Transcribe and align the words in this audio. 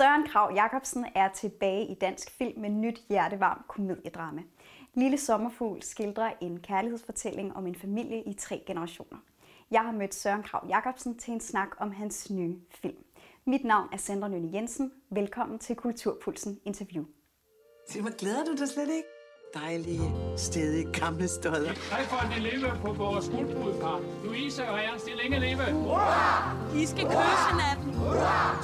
Søren 0.00 0.26
Krav 0.26 0.52
Jacobsen 0.54 1.06
er 1.14 1.28
tilbage 1.28 1.86
i 1.86 1.94
dansk 1.94 2.30
film 2.30 2.60
med 2.60 2.70
nyt 2.70 3.00
hjertevarmt 3.08 3.68
komediedrama. 3.68 4.42
Lille 4.94 5.18
Sommerfugl 5.18 5.82
skildrer 5.82 6.32
en 6.40 6.60
kærlighedsfortælling 6.60 7.56
om 7.56 7.66
en 7.66 7.74
familie 7.74 8.22
i 8.22 8.34
tre 8.34 8.62
generationer. 8.66 9.18
Jeg 9.70 9.80
har 9.80 9.92
mødt 9.92 10.14
Søren 10.14 10.42
Krav 10.42 10.66
Jacobsen 10.68 11.18
til 11.18 11.32
en 11.32 11.40
snak 11.40 11.68
om 11.78 11.92
hans 11.92 12.30
nye 12.30 12.56
film. 12.70 12.96
Mit 13.46 13.64
navn 13.64 13.88
er 13.92 13.96
Sandra 13.96 14.28
Nønne 14.28 14.50
Jensen. 14.54 14.92
Velkommen 15.10 15.58
til 15.58 15.76
Kulturpulsen 15.76 16.60
Interview. 16.64 17.04
Se, 17.88 18.00
hvor 18.00 18.16
glæder 18.18 18.44
du 18.44 18.56
dig 18.56 18.68
slet 18.68 18.88
ikke? 18.88 19.08
Dejlige, 19.54 20.36
stedige, 20.36 20.92
gamle 20.92 21.28
stodder. 21.28 21.72
Hej 21.90 22.02
for 22.02 22.16
at 22.16 22.42
leve 22.42 22.68
på 22.84 22.92
vores 22.92 23.28
guldbrudpar. 23.28 24.00
Louise 24.24 24.68
og 24.68 24.78
jeg 24.78 24.94
skal 24.98 25.12
længe 25.22 25.40
leve. 25.40 25.62
I 26.82 26.86
skal 26.86 27.04
kysse 27.04 27.52
natten. 27.62 27.94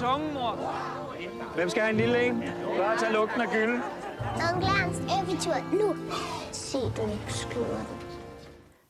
Tungen, 0.01 0.35
mor. 0.35 1.06
Hvem 1.55 1.69
skal 1.69 1.83
have 1.83 1.91
en 1.91 1.97
lille 1.97 2.27
en? 2.27 2.43
Bare 2.79 2.99
tage 2.99 3.13
lugten 3.13 3.41
af 3.41 3.49
gylden. 3.49 3.81
Onkel 4.53 4.69
Ernst 4.69 5.03
eventyr 5.17 5.77
nu. 5.81 5.97
Se, 6.53 6.79
du 6.79 7.03
ikke 7.13 7.33
skylder 7.33 8.07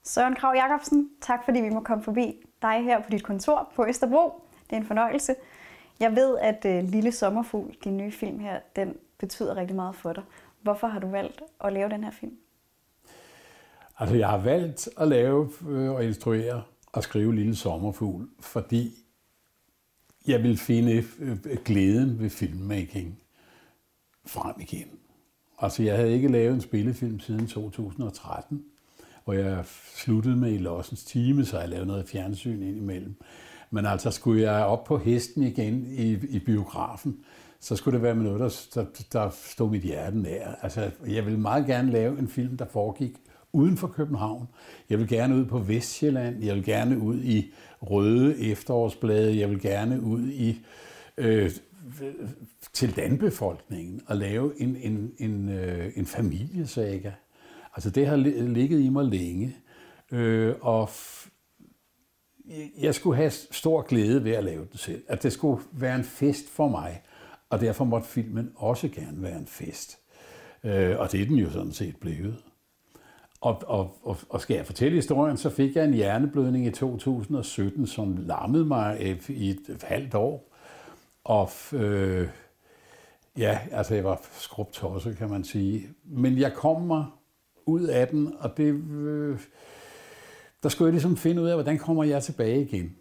Søren 0.02 0.34
Krav 0.34 0.54
Jacobsen, 0.54 1.10
tak 1.20 1.44
fordi 1.44 1.60
vi 1.60 1.68
må 1.68 1.80
komme 1.80 2.04
forbi 2.04 2.34
dig 2.62 2.84
her 2.84 3.02
på 3.02 3.10
dit 3.10 3.22
kontor 3.22 3.72
på 3.76 3.86
Østerbro. 3.86 4.42
Det 4.64 4.72
er 4.72 4.76
en 4.76 4.86
fornøjelse. 4.86 5.34
Jeg 6.00 6.16
ved, 6.16 6.38
at 6.38 6.64
uh, 6.64 6.90
Lille 6.90 7.12
Sommerfugl, 7.12 7.74
din 7.84 7.96
nye 7.96 8.12
film 8.12 8.38
her, 8.38 8.60
den 8.76 8.94
betyder 9.18 9.56
rigtig 9.56 9.76
meget 9.76 9.96
for 9.96 10.12
dig. 10.12 10.22
Hvorfor 10.62 10.86
har 10.86 11.00
du 11.00 11.06
valgt 11.06 11.42
at 11.64 11.72
lave 11.72 11.88
den 11.88 12.04
her 12.04 12.10
film? 12.10 12.36
Altså, 13.98 14.16
jeg 14.16 14.28
har 14.28 14.38
valgt 14.38 14.88
at 15.00 15.08
lave 15.08 15.50
øh, 15.68 15.90
og 15.90 16.04
instruere 16.04 16.62
og 16.92 17.02
skrive 17.02 17.34
Lille 17.34 17.56
Sommerfugl, 17.56 18.28
fordi 18.40 19.05
jeg 20.26 20.42
vil 20.42 20.56
finde 20.58 20.92
øh, 20.92 21.04
øh, 21.44 21.56
glæden 21.64 22.20
ved 22.20 22.30
filmmaking 22.30 23.18
frem 24.26 24.54
igen. 24.60 24.88
Altså, 25.58 25.82
jeg 25.82 25.96
havde 25.96 26.12
ikke 26.12 26.28
lavet 26.28 26.54
en 26.54 26.60
spillefilm 26.60 27.20
siden 27.20 27.46
2013, 27.46 28.64
hvor 29.24 29.34
jeg 29.34 29.64
sluttede 29.94 30.36
med 30.36 30.52
i 30.52 30.58
Lossens 30.58 31.04
time, 31.04 31.44
så 31.44 31.60
jeg 31.60 31.68
lavede 31.68 31.86
noget 31.86 32.08
fjernsyn 32.08 32.62
indimellem. 32.62 33.14
Men 33.70 33.86
altså, 33.86 34.10
skulle 34.10 34.42
jeg 34.42 34.64
op 34.64 34.84
på 34.84 34.98
hesten 34.98 35.42
igen 35.42 35.86
i, 35.86 36.12
i 36.12 36.38
biografen, 36.38 37.18
så 37.60 37.76
skulle 37.76 37.94
det 37.94 38.02
være 38.02 38.14
med 38.14 38.24
noget, 38.24 38.68
der, 38.74 38.84
der, 38.84 39.02
der 39.12 39.30
stod 39.30 39.70
mit 39.70 39.82
hjerte 39.82 40.18
nær. 40.18 40.54
Altså, 40.62 40.90
jeg 41.06 41.26
vil 41.26 41.38
meget 41.38 41.66
gerne 41.66 41.92
lave 41.92 42.18
en 42.18 42.28
film, 42.28 42.56
der 42.56 42.64
foregik 42.64 43.12
uden 43.56 43.76
for 43.76 43.86
København. 43.86 44.48
Jeg 44.90 44.98
vil 44.98 45.08
gerne 45.08 45.34
ud 45.34 45.44
på 45.44 45.58
Vestjylland. 45.58 46.44
Jeg 46.44 46.54
vil 46.54 46.64
gerne 46.64 46.98
ud 46.98 47.22
i 47.22 47.52
røde 47.82 48.40
efterårsblade. 48.40 49.38
Jeg 49.38 49.50
vil 49.50 49.60
gerne 49.60 50.02
ud 50.02 50.28
i 50.28 50.60
øh, 51.16 51.50
til 52.72 52.94
landbefolkningen 52.96 54.00
og 54.06 54.16
lave 54.16 54.60
en, 54.60 54.76
en, 54.76 55.12
en, 55.18 55.48
øh, 55.48 55.92
en 55.96 56.06
familiesaga. 56.06 57.10
Altså 57.74 57.90
det 57.90 58.06
har 58.06 58.16
ligget 58.46 58.80
i 58.80 58.88
mig 58.88 59.04
længe. 59.04 59.56
Øh, 60.12 60.54
og 60.60 60.90
jeg 62.78 62.94
skulle 62.94 63.16
have 63.16 63.30
stor 63.30 63.82
glæde 63.82 64.24
ved 64.24 64.32
at 64.32 64.44
lave 64.44 64.66
det 64.72 64.80
selv. 64.80 65.02
At 65.08 65.22
det 65.22 65.32
skulle 65.32 65.62
være 65.72 65.96
en 65.96 66.04
fest 66.04 66.48
for 66.48 66.68
mig. 66.68 67.02
Og 67.50 67.60
derfor 67.60 67.84
måtte 67.84 68.08
filmen 68.08 68.52
også 68.54 68.88
gerne 68.88 69.22
være 69.22 69.38
en 69.38 69.46
fest. 69.46 69.98
Øh, 70.64 70.98
og 70.98 71.12
det 71.12 71.22
er 71.22 71.26
den 71.26 71.36
jo 71.36 71.50
sådan 71.50 71.72
set 71.72 71.96
blevet. 71.96 72.36
Og, 73.40 73.62
og, 73.66 73.96
og, 74.02 74.16
og 74.28 74.40
skal 74.40 74.56
jeg 74.56 74.66
fortælle 74.66 74.96
historien, 74.96 75.36
så 75.36 75.50
fik 75.50 75.76
jeg 75.76 75.84
en 75.84 75.94
hjerneblødning 75.94 76.66
i 76.66 76.70
2017, 76.70 77.86
som 77.86 78.16
lammede 78.16 78.64
mig 78.64 79.18
i 79.28 79.50
et 79.50 79.84
halvt 79.84 80.14
år. 80.14 80.52
Og 81.24 81.50
øh, 81.72 82.28
ja, 83.38 83.58
altså 83.72 83.94
jeg 83.94 84.04
var 84.04 84.20
skrubtosset, 84.32 85.16
kan 85.16 85.30
man 85.30 85.44
sige. 85.44 85.88
Men 86.04 86.38
jeg 86.38 86.52
kom 86.54 86.82
mig 86.82 87.04
ud 87.66 87.82
af 87.82 88.08
den, 88.08 88.34
og 88.38 88.56
det, 88.56 88.74
øh, 88.90 89.40
der 90.62 90.68
skulle 90.68 90.86
jeg 90.86 90.92
ligesom 90.92 91.16
finde 91.16 91.42
ud 91.42 91.48
af, 91.48 91.54
hvordan 91.54 91.78
kommer 91.78 92.04
jeg 92.04 92.22
tilbage 92.22 92.62
igen. 92.62 92.96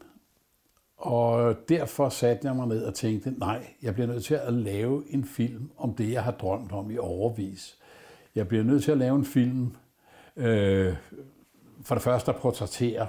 Og 0.98 1.56
derfor 1.70 2.10
satte 2.10 2.48
jeg 2.48 2.56
mig 2.56 2.68
ned 2.68 2.84
og 2.84 2.94
tænkte, 2.94 3.32
nej, 3.32 3.68
jeg 3.82 3.94
bliver 3.94 4.08
nødt 4.08 4.24
til 4.24 4.36
at 4.36 4.54
lave 4.54 5.04
en 5.10 5.26
film 5.26 5.72
om 5.78 5.94
det, 5.94 6.12
jeg 6.12 6.24
har 6.24 6.32
drømt 6.32 6.72
om 6.72 6.92
i 6.92 6.98
overvis. 6.98 7.78
Jeg 8.36 8.48
bliver 8.48 8.64
nødt 8.64 8.84
til 8.84 8.92
at 8.92 8.98
lave 8.98 9.16
en 9.16 9.26
film, 9.26 9.76
øh, 10.36 10.96
for 11.82 11.96
det 11.96 12.04
første 12.04 12.32
at 12.32 12.38
portrættere 12.38 13.08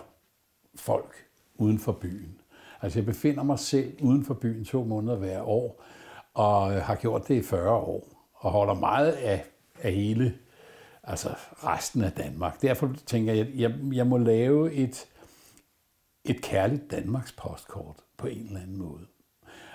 folk 0.75 1.15
uden 1.55 1.79
for 1.79 1.93
byen. 1.93 2.41
Altså 2.83 2.99
jeg 2.99 3.07
befinder 3.07 3.43
mig 3.43 3.59
selv 3.59 3.97
uden 4.03 4.25
for 4.25 4.35
byen 4.35 4.65
to 4.65 4.85
måneder 4.85 5.17
hver 5.17 5.43
år, 5.43 5.85
og 6.35 6.83
har 6.83 6.95
gjort 6.95 7.29
det 7.29 7.35
i 7.35 7.43
40 7.43 7.71
år, 7.71 8.09
og 8.35 8.51
holder 8.51 8.75
meget 8.75 9.13
af, 9.13 9.45
af 9.83 9.93
hele, 9.93 10.39
altså 11.03 11.29
resten 11.65 12.05
af 12.05 12.13
Danmark. 12.13 12.63
Derfor 12.63 12.95
tænker 13.07 13.33
jeg, 13.33 13.47
at 13.47 13.59
jeg, 13.59 13.75
jeg 13.93 14.07
må 14.07 14.19
lave 14.19 14.73
et, 14.73 15.07
et 16.25 16.43
kærligt 16.43 16.91
Danmarks 16.91 17.33
postkort 17.33 17.97
på 18.17 18.27
en 18.27 18.47
eller 18.47 18.61
anden 18.61 18.77
måde. 18.77 19.07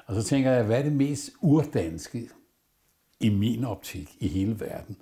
Og 0.06 0.16
så 0.16 0.24
tænker 0.24 0.52
jeg, 0.52 0.64
hvad 0.64 0.80
er 0.80 0.84
det 0.84 0.94
mest 0.94 1.30
urdanske 1.42 2.30
i 3.20 3.30
min 3.30 3.66
optik 3.66 4.16
i 4.20 4.28
hele 4.28 4.60
verden? 4.60 4.98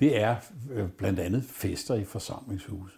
Det 0.00 0.20
er 0.20 0.36
øh, 0.72 0.88
blandt 0.88 1.20
andet 1.20 1.44
fester 1.44 1.94
i 1.94 2.04
forsamlingshuse. 2.04 2.94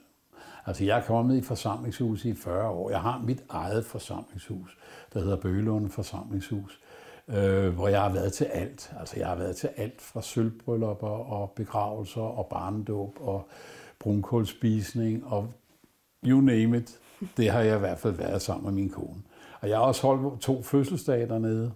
Altså 0.66 0.84
jeg 0.84 0.98
er 0.98 1.02
kommet 1.02 1.36
i 1.36 1.42
forsamlingshus 1.42 2.24
i 2.24 2.34
40 2.34 2.68
år. 2.68 2.90
Jeg 2.90 3.00
har 3.00 3.22
mit 3.26 3.44
eget 3.48 3.84
forsamlingshus, 3.84 4.78
der 5.12 5.20
hedder 5.20 5.36
Bøgelunde 5.36 5.88
Forsamlingshus, 5.88 6.80
øh, 7.28 7.68
hvor 7.68 7.88
jeg 7.88 8.00
har 8.00 8.12
været 8.12 8.32
til 8.32 8.44
alt. 8.44 8.92
Altså 8.98 9.18
jeg 9.18 9.26
har 9.26 9.36
været 9.36 9.56
til 9.56 9.70
alt 9.76 10.00
fra 10.00 10.22
sølvbryllupper 10.22 11.08
og 11.08 11.50
begravelser 11.50 12.20
og 12.20 12.46
barndåb 12.46 13.16
og 13.20 13.48
brunkålspisning 13.98 15.26
og 15.26 15.52
you 16.24 16.40
name 16.40 16.78
it. 16.78 16.98
Det 17.36 17.50
har 17.50 17.60
jeg 17.60 17.76
i 17.76 17.80
hvert 17.80 17.98
fald 17.98 18.14
været 18.14 18.42
sammen 18.42 18.64
med 18.64 18.82
min 18.82 18.90
kone. 18.90 19.22
Og 19.60 19.68
jeg 19.68 19.76
har 19.76 19.84
også 19.84 20.06
holdt 20.06 20.40
to 20.40 20.62
fødselsdage 20.62 21.28
dernede. 21.28 21.72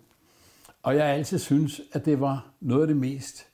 Og 0.83 0.97
jeg 0.97 1.07
har 1.07 1.13
altid 1.13 1.39
synes, 1.39 1.81
at 1.93 2.05
det 2.05 2.21
var 2.21 2.47
noget 2.61 2.83
af 2.83 2.89
det 2.89 2.97
mest 2.97 3.47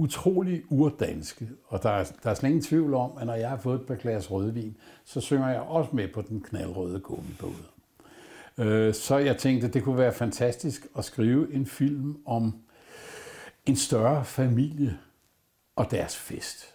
utrolig 0.00 0.62
urdanske. 0.68 1.48
Og 1.66 1.82
der 1.82 1.90
er, 1.90 2.04
der 2.22 2.30
er 2.30 2.34
slet 2.34 2.48
ingen 2.48 2.62
tvivl 2.62 2.94
om, 2.94 3.10
at 3.20 3.26
når 3.26 3.34
jeg 3.34 3.48
har 3.48 3.56
fået 3.56 3.80
et 3.80 3.86
par 3.86 3.94
glas 3.94 4.30
rødvin, 4.30 4.76
så 5.04 5.20
synger 5.20 5.48
jeg 5.48 5.60
også 5.60 5.90
med 5.92 6.08
på 6.14 6.22
den 6.22 6.40
knaldrøde 6.40 7.00
gummibåde. 7.00 7.64
Øh, 8.58 8.94
så 8.94 9.18
jeg 9.18 9.38
tænkte, 9.38 9.66
at 9.66 9.74
det 9.74 9.82
kunne 9.82 9.98
være 9.98 10.12
fantastisk 10.12 10.86
at 10.98 11.04
skrive 11.04 11.54
en 11.54 11.66
film 11.66 12.16
om 12.26 12.54
en 13.66 13.76
større 13.76 14.24
familie 14.24 14.98
og 15.76 15.90
deres 15.90 16.16
fest. 16.16 16.74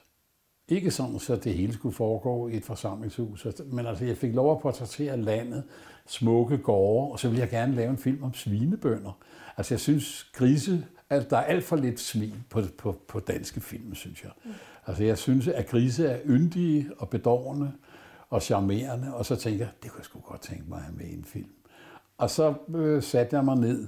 Ikke 0.68 0.92
sådan, 0.92 1.20
så 1.20 1.36
det 1.36 1.54
hele 1.54 1.74
skulle 1.74 1.96
foregå 1.96 2.48
i 2.48 2.58
et 2.58 2.64
forsamlingshus, 2.64 3.48
men 3.66 3.86
altså 3.86 4.06
jeg 4.06 4.18
fik 4.18 4.34
lov 4.34 4.52
at 4.52 4.62
portrættere 4.62 5.18
landet, 5.18 5.64
smukke 6.08 6.58
gårde, 6.58 7.12
og 7.12 7.20
så 7.20 7.28
ville 7.28 7.42
jeg 7.42 7.50
gerne 7.50 7.76
lave 7.76 7.90
en 7.90 7.98
film 7.98 8.24
om 8.24 8.34
svinebønder. 8.34 9.18
Altså 9.58 9.74
jeg 9.74 9.80
synes, 9.80 10.24
grise, 10.34 10.86
at 11.10 11.30
der 11.30 11.38
er 11.38 11.44
alt 11.44 11.64
for 11.64 11.76
lidt 11.76 12.00
svin 12.00 12.36
på, 12.50 12.62
på, 12.78 13.02
på 13.08 13.20
danske 13.20 13.62
film, 13.62 13.96
synes 13.96 14.24
jeg. 14.24 14.32
Mm. 14.46 14.52
Altså 14.86 15.04
jeg 15.04 15.18
synes, 15.18 15.48
at 15.48 15.68
grise 15.68 16.08
er 16.08 16.20
yndige 16.26 16.90
og 16.98 17.10
bedårende 17.10 17.72
og 18.30 18.42
charmerende, 18.42 19.14
og 19.14 19.26
så 19.26 19.36
tænker 19.36 19.60
jeg, 19.60 19.70
det 19.84 19.92
kunne 19.92 20.00
jeg 20.00 20.06
sgu 20.06 20.20
godt 20.20 20.42
tænke 20.42 20.64
mig 20.70 20.78
at 20.78 20.84
have 20.84 20.96
med 20.96 21.06
i 21.06 21.14
en 21.14 21.26
film. 21.26 21.50
Og 22.18 22.30
så 22.30 22.54
øh, 22.76 23.04
satte 23.04 23.36
jeg 23.36 23.46
mig 23.46 23.58
ned 23.58 23.88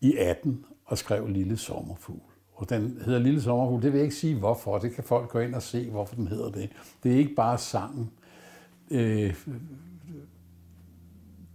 i 0.00 0.16
18 0.16 0.64
og 0.84 0.98
skrev 0.98 1.28
Lille 1.28 1.56
Sommerfugl. 1.56 2.20
Og 2.54 2.70
den 2.70 3.00
hedder 3.04 3.18
Lille 3.18 3.42
Sommerfugl. 3.42 3.82
Det 3.82 3.92
vil 3.92 3.98
jeg 3.98 4.04
ikke 4.04 4.16
sige 4.16 4.38
hvorfor. 4.38 4.78
Det 4.78 4.94
kan 4.94 5.04
folk 5.04 5.30
gå 5.30 5.38
ind 5.38 5.54
og 5.54 5.62
se, 5.62 5.90
hvorfor 5.90 6.14
den 6.14 6.28
hedder 6.28 6.50
det. 6.50 6.70
Det 7.02 7.12
er 7.12 7.16
ikke 7.16 7.34
bare 7.34 7.58
sangen. 7.58 8.10
Øh, 8.90 9.34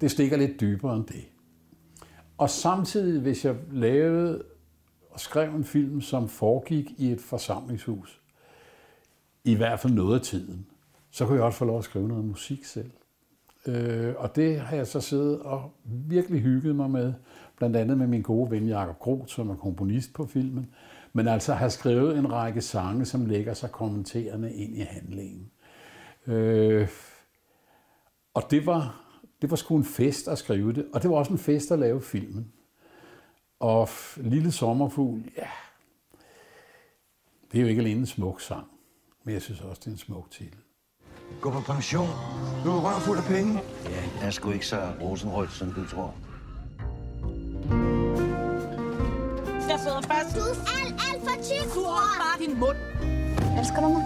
det 0.02 0.12
stikker 0.12 0.38
lidt 0.38 0.62
dybere 0.62 0.96
end 0.96 1.06
det. 1.06 1.26
Og 2.38 2.50
samtidig, 2.50 3.22
hvis 3.22 3.46
jeg 3.46 3.56
lavede 3.72 4.44
skrev 5.20 5.56
en 5.56 5.64
film, 5.64 6.02
som 6.02 6.30
foregik 6.30 6.92
i 6.98 7.12
et 7.12 7.22
forsamlingshus, 7.22 8.22
i 9.44 9.56
hvert 9.56 9.80
fald 9.80 9.94
noget 9.94 10.16
af 10.16 10.22
tiden, 10.22 10.66
så 11.12 11.26
kunne 11.26 11.36
jeg 11.36 11.46
også 11.46 11.58
få 11.58 11.66
lov 11.66 11.78
at 11.78 11.84
skrive 11.84 12.08
noget 12.08 12.26
musik 12.26 12.66
selv. 12.66 12.92
Øh, 13.66 14.14
og 14.18 14.36
det 14.36 14.60
har 14.60 14.76
jeg 14.76 14.88
så 14.88 15.02
siddet 15.02 15.40
og 15.40 15.72
virkelig 15.86 16.42
hygget 16.42 16.76
mig 16.76 16.90
med, 16.90 17.14
blandt 17.58 17.76
andet 17.76 17.98
med 17.98 18.08
min 18.08 18.22
gode 18.22 18.52
ven 18.52 18.68
Jakob 18.68 19.00
Groth, 19.00 19.28
som 19.28 19.50
er 19.50 19.56
komponist 19.56 20.14
på 20.14 20.26
filmen, 20.26 20.70
men 21.14 21.28
altså 21.28 21.54
har 21.54 21.70
skrevet 21.70 22.18
en 22.18 22.32
række 22.32 22.62
sange, 22.62 23.06
som 23.06 23.26
lægger 23.26 23.54
sig 23.54 23.72
kommenterende 23.72 24.54
ind 24.54 24.78
i 24.78 24.82
handlingen. 24.82 25.52
Øh, 26.28 26.88
og 28.34 28.44
det 28.52 28.66
var, 28.66 29.02
det 29.42 29.50
var 29.50 29.56
sgu 29.56 29.78
en 29.78 29.84
fest 29.84 30.28
at 30.28 30.38
skrive 30.38 30.74
det, 30.74 30.86
og 30.94 31.02
det 31.02 31.10
var 31.10 31.16
også 31.16 31.32
en 31.32 31.40
fest 31.40 31.72
at 31.72 31.80
lave 31.80 32.02
filmen. 32.02 32.52
Og 33.60 33.90
Lille 34.18 34.52
Sommerfugl, 34.52 35.24
ja, 35.38 35.48
det 37.52 37.58
er 37.58 37.62
jo 37.62 37.68
ikke 37.68 37.82
alene 37.82 38.00
en 38.00 38.08
smuk 38.08 38.42
sang, 38.42 38.68
men 39.24 39.34
jeg 39.34 39.42
synes 39.42 39.62
også, 39.62 39.80
det 39.80 39.88
er 39.88 39.92
en 39.92 39.98
smuk 39.98 40.32
titel. 40.32 40.60
Gå 41.42 41.52
på 41.52 41.60
pension. 41.60 42.08
Du 42.64 42.70
er 42.70 42.82
røv 42.82 43.02
fuld 43.02 43.18
af 43.18 43.24
penge. 43.24 43.54
Ja, 43.86 44.02
jeg 44.20 44.28
er 44.28 44.32
sgu 44.32 44.52
ikke 44.52 44.68
så 44.68 44.92
rosenrødt, 45.02 45.52
som 45.52 45.74
du 45.74 45.88
tror. 45.88 46.16
jeg 49.70 49.80
sidder 49.80 50.02
fast. 50.02 50.36
Du 50.36 50.40
er 50.40 50.56
alt, 50.80 50.96
alt 51.08 51.22
for 51.28 51.36
tyk. 51.44 51.74
Du 51.76 51.84
har 51.84 52.16
bare 52.24 52.38
din 52.46 52.60
mund. 52.60 52.78
Elsker 53.60 53.82
du 53.82 53.90
mig? 53.90 54.04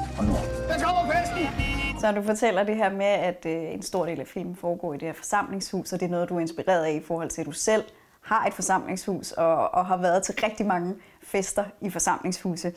Så 2.01 2.11
du 2.11 2.21
fortæller 2.21 2.63
det 2.63 2.75
her 2.75 2.89
med, 2.89 3.05
at 3.05 3.45
øh, 3.45 3.73
en 3.73 3.81
stor 3.81 4.05
del 4.05 4.19
af 4.19 4.27
filmen 4.27 4.55
foregår 4.55 4.93
i 4.93 4.97
det 4.97 5.07
her 5.07 5.13
forsamlingshus, 5.13 5.93
og 5.93 5.99
det 5.99 6.05
er 6.05 6.09
noget, 6.09 6.29
du 6.29 6.35
er 6.35 6.39
inspireret 6.39 6.83
af 6.85 6.93
i 6.93 7.03
forhold 7.03 7.29
til, 7.29 7.41
at 7.41 7.47
du 7.47 7.51
selv 7.51 7.83
har 8.23 8.45
et 8.45 8.53
forsamlingshus 8.53 9.31
og, 9.31 9.73
og 9.73 9.85
har 9.85 9.97
været 9.97 10.23
til 10.23 10.35
rigtig 10.43 10.65
mange 10.65 10.95
fester 11.21 11.63
i 11.81 11.89
forsamlingshuse. 11.89 12.73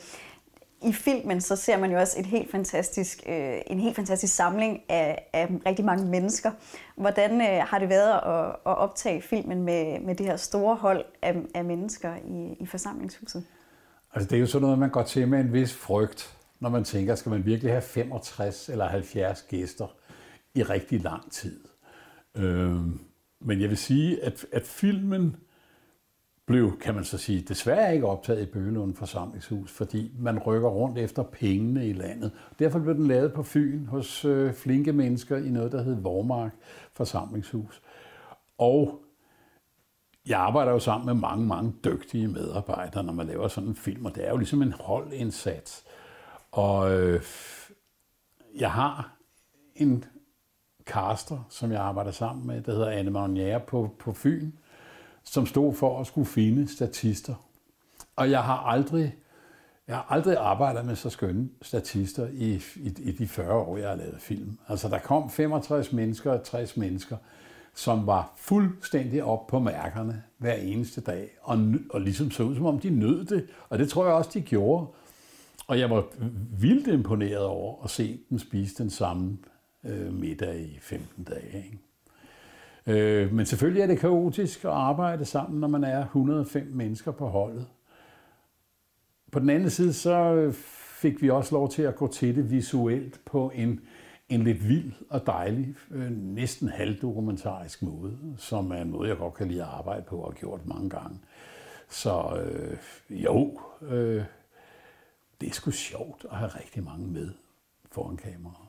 I 0.81 0.93
filmen 0.93 1.41
så 1.41 1.55
ser 1.55 1.77
man 1.77 1.91
jo 1.91 1.99
også 1.99 2.19
et 2.19 2.25
helt 2.25 2.51
fantastisk, 2.51 3.23
øh, 3.27 3.57
en 3.67 3.79
helt 3.79 3.95
fantastisk 3.95 4.35
samling 4.35 4.81
af, 4.89 5.29
af 5.33 5.49
rigtig 5.65 5.85
mange 5.85 6.05
mennesker. 6.05 6.51
Hvordan 6.95 7.41
øh, 7.41 7.67
har 7.67 7.79
det 7.79 7.89
været 7.89 8.13
at, 8.13 8.49
at 8.49 8.77
optage 8.77 9.21
filmen 9.21 9.63
med, 9.63 9.99
med 9.99 10.15
det 10.15 10.25
her 10.25 10.37
store 10.37 10.75
hold 10.75 11.05
af, 11.21 11.35
af 11.55 11.65
mennesker 11.65 12.15
i, 12.15 12.57
i 12.59 12.65
forsamlingshuset? 12.65 13.43
Altså, 14.13 14.29
det 14.29 14.35
er 14.35 14.39
jo 14.39 14.45
sådan 14.45 14.61
noget, 14.61 14.79
man 14.79 14.89
går 14.89 15.03
til 15.03 15.27
med 15.27 15.39
en 15.39 15.53
vis 15.53 15.73
frygt, 15.73 16.37
når 16.59 16.69
man 16.69 16.83
tænker, 16.83 17.15
skal 17.15 17.29
man 17.29 17.45
virkelig 17.45 17.71
have 17.71 17.81
65 17.81 18.69
eller 18.69 18.87
70 18.87 19.41
gæster 19.41 19.87
i 20.55 20.63
rigtig 20.63 21.01
lang 21.01 21.31
tid. 21.31 21.59
Øh, 22.35 22.75
men 23.39 23.61
jeg 23.61 23.69
vil 23.69 23.77
sige, 23.77 24.23
at, 24.23 24.45
at 24.51 24.63
filmen 24.63 25.35
blev, 26.47 26.79
kan 26.79 26.95
man 26.95 27.03
så 27.03 27.17
sige, 27.17 27.41
desværre 27.41 27.93
ikke 27.93 28.07
optaget 28.07 28.41
i 28.41 28.51
Bøgelund 28.51 28.95
forsamlingshus, 28.95 29.71
fordi 29.71 30.11
man 30.19 30.39
rykker 30.39 30.69
rundt 30.69 30.97
efter 30.97 31.23
pengene 31.23 31.87
i 31.87 31.93
landet. 31.93 32.31
Derfor 32.59 32.79
blev 32.79 32.95
den 32.95 33.07
lavet 33.07 33.33
på 33.33 33.43
Fyn 33.43 33.85
hos 33.85 34.25
øh, 34.25 34.53
flinke 34.53 34.93
mennesker 34.93 35.37
i 35.37 35.49
noget, 35.49 35.71
der 35.71 35.83
hed 35.83 35.95
Vormark 36.01 36.51
forsamlingshus. 36.93 37.81
Og 38.57 39.03
jeg 40.27 40.39
arbejder 40.39 40.71
jo 40.71 40.79
sammen 40.79 41.05
med 41.05 41.13
mange, 41.13 41.45
mange 41.45 41.73
dygtige 41.85 42.27
medarbejdere, 42.27 43.03
når 43.03 43.13
man 43.13 43.27
laver 43.27 43.47
sådan 43.47 43.69
en 43.69 43.75
film, 43.75 44.05
og 44.05 44.15
det 44.15 44.25
er 44.25 44.29
jo 44.29 44.37
ligesom 44.37 44.61
en 44.61 44.73
holdindsats. 44.79 45.83
Og 46.51 46.91
øh, 46.91 47.21
jeg 48.59 48.71
har 48.71 49.17
en 49.75 50.05
caster, 50.87 51.45
som 51.49 51.71
jeg 51.71 51.81
arbejder 51.81 52.11
sammen 52.11 52.47
med, 52.47 52.61
der 52.61 52.71
hedder 52.71 52.89
Anne 52.89 53.11
Magnier 53.11 53.59
på, 53.59 53.89
på 53.99 54.13
Fyn, 54.13 54.51
som 55.23 55.45
stod 55.45 55.73
for 55.73 55.99
at 55.99 56.07
skulle 56.07 56.27
finde 56.27 56.67
statister. 56.67 57.35
Og 58.15 58.31
jeg 58.31 58.43
har 58.43 58.57
aldrig, 58.57 59.15
jeg 59.87 59.95
har 59.95 60.05
aldrig 60.09 60.37
arbejdet 60.37 60.85
med 60.85 60.95
så 60.95 61.09
skønne 61.09 61.49
statister 61.61 62.27
i, 62.33 62.61
i, 62.75 62.93
i 62.99 63.11
de 63.11 63.27
40 63.27 63.53
år, 63.53 63.77
jeg 63.77 63.89
har 63.89 63.95
lavet 63.95 64.21
film. 64.21 64.57
Altså, 64.67 64.89
der 64.89 64.99
kom 64.99 65.29
65 65.29 65.91
mennesker 65.93 66.31
og 66.31 66.43
60 66.43 66.77
mennesker, 66.77 67.17
som 67.75 68.07
var 68.07 68.33
fuldstændig 68.37 69.23
op 69.23 69.47
på 69.47 69.59
mærkerne 69.59 70.23
hver 70.37 70.53
eneste 70.53 71.01
dag, 71.01 71.29
og, 71.41 71.59
og 71.89 72.01
ligesom 72.01 72.31
så 72.31 72.43
ud, 72.43 72.55
som 72.55 72.65
om 72.65 72.79
de 72.79 72.89
nød 72.89 73.25
det. 73.25 73.47
Og 73.69 73.79
det 73.79 73.89
tror 73.89 74.05
jeg 74.05 74.13
også, 74.13 74.29
de 74.33 74.41
gjorde. 74.41 74.87
Og 75.67 75.79
jeg 75.79 75.89
var 75.89 76.03
vildt 76.59 76.87
imponeret 76.87 77.43
over 77.43 77.83
at 77.83 77.89
se 77.89 78.19
dem 78.29 78.39
spise 78.39 78.83
den 78.83 78.89
samme 78.89 79.37
øh, 79.87 80.13
middag 80.13 80.59
i 80.59 80.77
15 80.81 81.23
dage. 81.23 81.57
Ikke? 81.57 81.79
Øh, 82.87 83.33
men 83.33 83.45
selvfølgelig 83.45 83.81
er 83.81 83.87
det 83.87 83.99
kaotisk 83.99 84.65
at 84.65 84.71
arbejde 84.71 85.25
sammen, 85.25 85.59
når 85.59 85.67
man 85.67 85.83
er 85.83 86.01
105 86.01 86.67
mennesker 86.73 87.11
på 87.11 87.27
holdet. 87.27 87.67
På 89.31 89.39
den 89.39 89.49
anden 89.49 89.69
side, 89.69 89.93
så 89.93 90.49
fik 91.01 91.21
vi 91.21 91.29
også 91.29 91.55
lov 91.55 91.69
til 91.69 91.81
at 91.81 91.95
gå 91.95 92.07
til 92.07 92.35
det 92.35 92.51
visuelt 92.51 93.21
på 93.25 93.51
en, 93.55 93.79
en 94.29 94.43
lidt 94.43 94.67
vild 94.67 94.93
og 95.09 95.25
dejlig, 95.25 95.75
øh, 95.91 96.11
næsten 96.11 96.67
halvdokumentarisk 96.67 97.81
måde, 97.81 98.17
som 98.37 98.71
er 98.71 98.81
en 98.81 98.91
måde, 98.91 99.09
jeg 99.09 99.17
godt 99.17 99.33
kan 99.33 99.47
lide 99.47 99.61
at 99.61 99.69
arbejde 99.69 100.03
på 100.03 100.17
og 100.17 100.31
har 100.31 100.39
gjort 100.39 100.65
mange 100.65 100.89
gange. 100.89 101.19
Så 101.89 102.39
øh, 102.41 102.77
jo, 103.09 103.59
øh, 103.81 104.23
det 105.41 105.49
er 105.49 105.53
sgu 105.53 105.71
sjovt 105.71 106.25
at 106.31 106.37
have 106.37 106.49
rigtig 106.49 106.83
mange 106.83 107.07
med 107.07 107.29
foran 107.91 108.17
kameraet. 108.17 108.67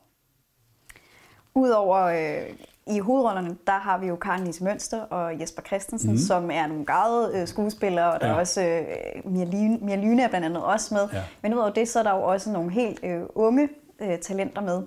Udover 1.58 1.98
øh, 1.98 2.54
i 2.86 2.98
hovedrollerne, 2.98 3.56
der 3.66 3.78
har 3.78 3.98
vi 3.98 4.06
jo 4.06 4.16
Karen 4.16 4.44
Lise 4.44 4.64
Mønster 4.64 5.00
og 5.00 5.40
Jesper 5.40 5.62
Christensen, 5.62 6.10
mm. 6.10 6.18
som 6.18 6.50
er 6.50 6.66
nogle 6.66 6.84
gavede 6.84 7.38
øh, 7.38 7.48
skuespillere, 7.48 8.12
og 8.12 8.20
der 8.20 8.26
ja. 8.26 8.32
er 8.32 8.38
også 8.38 8.62
øh, 8.62 9.32
Mia, 9.32 9.44
Lyne, 9.44 9.78
Mia 9.82 9.96
Lyne 9.96 10.22
er 10.22 10.28
blandt 10.28 10.46
andet 10.46 10.62
også 10.62 10.94
med. 10.94 11.08
Ja. 11.12 11.22
Men 11.42 11.54
udover 11.54 11.70
det, 11.70 11.88
så 11.88 11.98
er 11.98 12.02
der 12.02 12.14
jo 12.14 12.22
også 12.22 12.52
nogle 12.52 12.70
helt 12.70 13.00
øh, 13.02 13.22
unge 13.34 13.68
øh, 14.00 14.18
talenter 14.18 14.62
med. 14.62 14.82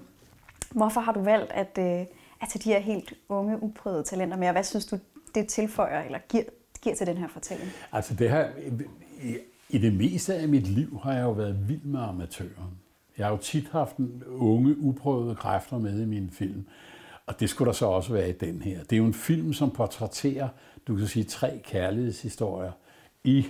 Hvorfor 0.72 1.02
har 1.02 1.12
du 1.12 1.20
valgt 1.20 1.52
at, 1.52 1.78
øh, 1.80 2.06
at 2.42 2.50
tage 2.50 2.64
de 2.64 2.70
her 2.70 2.80
helt 2.80 3.14
unge, 3.30 3.64
uprøvede 3.64 4.04
talenter 4.04 4.38
med, 4.38 4.48
og 4.48 4.52
hvad 4.52 4.64
synes 4.64 4.86
du, 4.86 4.98
det 5.36 5.48
tilføjer 5.48 6.02
eller 6.02 6.20
giver, 6.30 6.44
giver 6.82 6.96
til 6.96 7.08
den 7.08 7.18
her 7.18 7.28
fortælling? 7.28 7.70
Altså 7.92 8.14
det 8.14 8.30
her, 8.30 8.48
i, 9.22 9.38
i 9.70 9.78
det 9.78 9.94
meste 9.94 10.36
af 10.36 10.48
mit 10.48 10.68
liv 10.68 11.00
har 11.04 11.14
jeg 11.14 11.24
jo 11.24 11.32
været 11.32 11.70
vild 11.70 11.84
med 11.84 12.00
amatøren. 12.00 12.81
Jeg 13.22 13.28
har 13.28 13.36
jo 13.36 13.42
tit 13.42 13.70
haft 13.70 13.98
en 13.98 14.24
unge, 14.28 14.78
uprøvede 14.78 15.36
kræfter 15.36 15.78
med 15.78 16.02
i 16.02 16.06
min 16.06 16.30
film. 16.32 16.66
Og 17.26 17.40
det 17.40 17.50
skulle 17.50 17.68
der 17.68 17.74
så 17.74 17.86
også 17.86 18.14
være 18.14 18.30
i 18.30 18.32
den 18.32 18.62
her. 18.62 18.84
Det 18.84 18.94
er 18.94 18.98
jo 18.98 19.06
en 19.06 19.14
film, 19.14 19.54
som 19.54 19.72
portrætterer, 19.72 20.50
du 20.88 20.96
kan 20.96 21.08
sige, 21.08 21.24
tre 21.24 21.62
kærlighedshistorier 21.64 22.72
i 23.24 23.46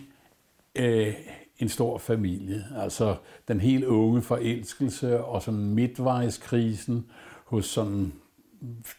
øh, 0.76 1.14
en 1.58 1.70
stor 1.70 1.98
familie. 1.98 2.66
Altså 2.78 3.16
den 3.48 3.60
helt 3.60 3.84
unge 3.84 4.22
forelskelse 4.22 5.24
og 5.24 5.42
sådan 5.42 5.66
midtvejskrisen 5.66 7.06
hos 7.46 7.66
sådan 7.66 8.14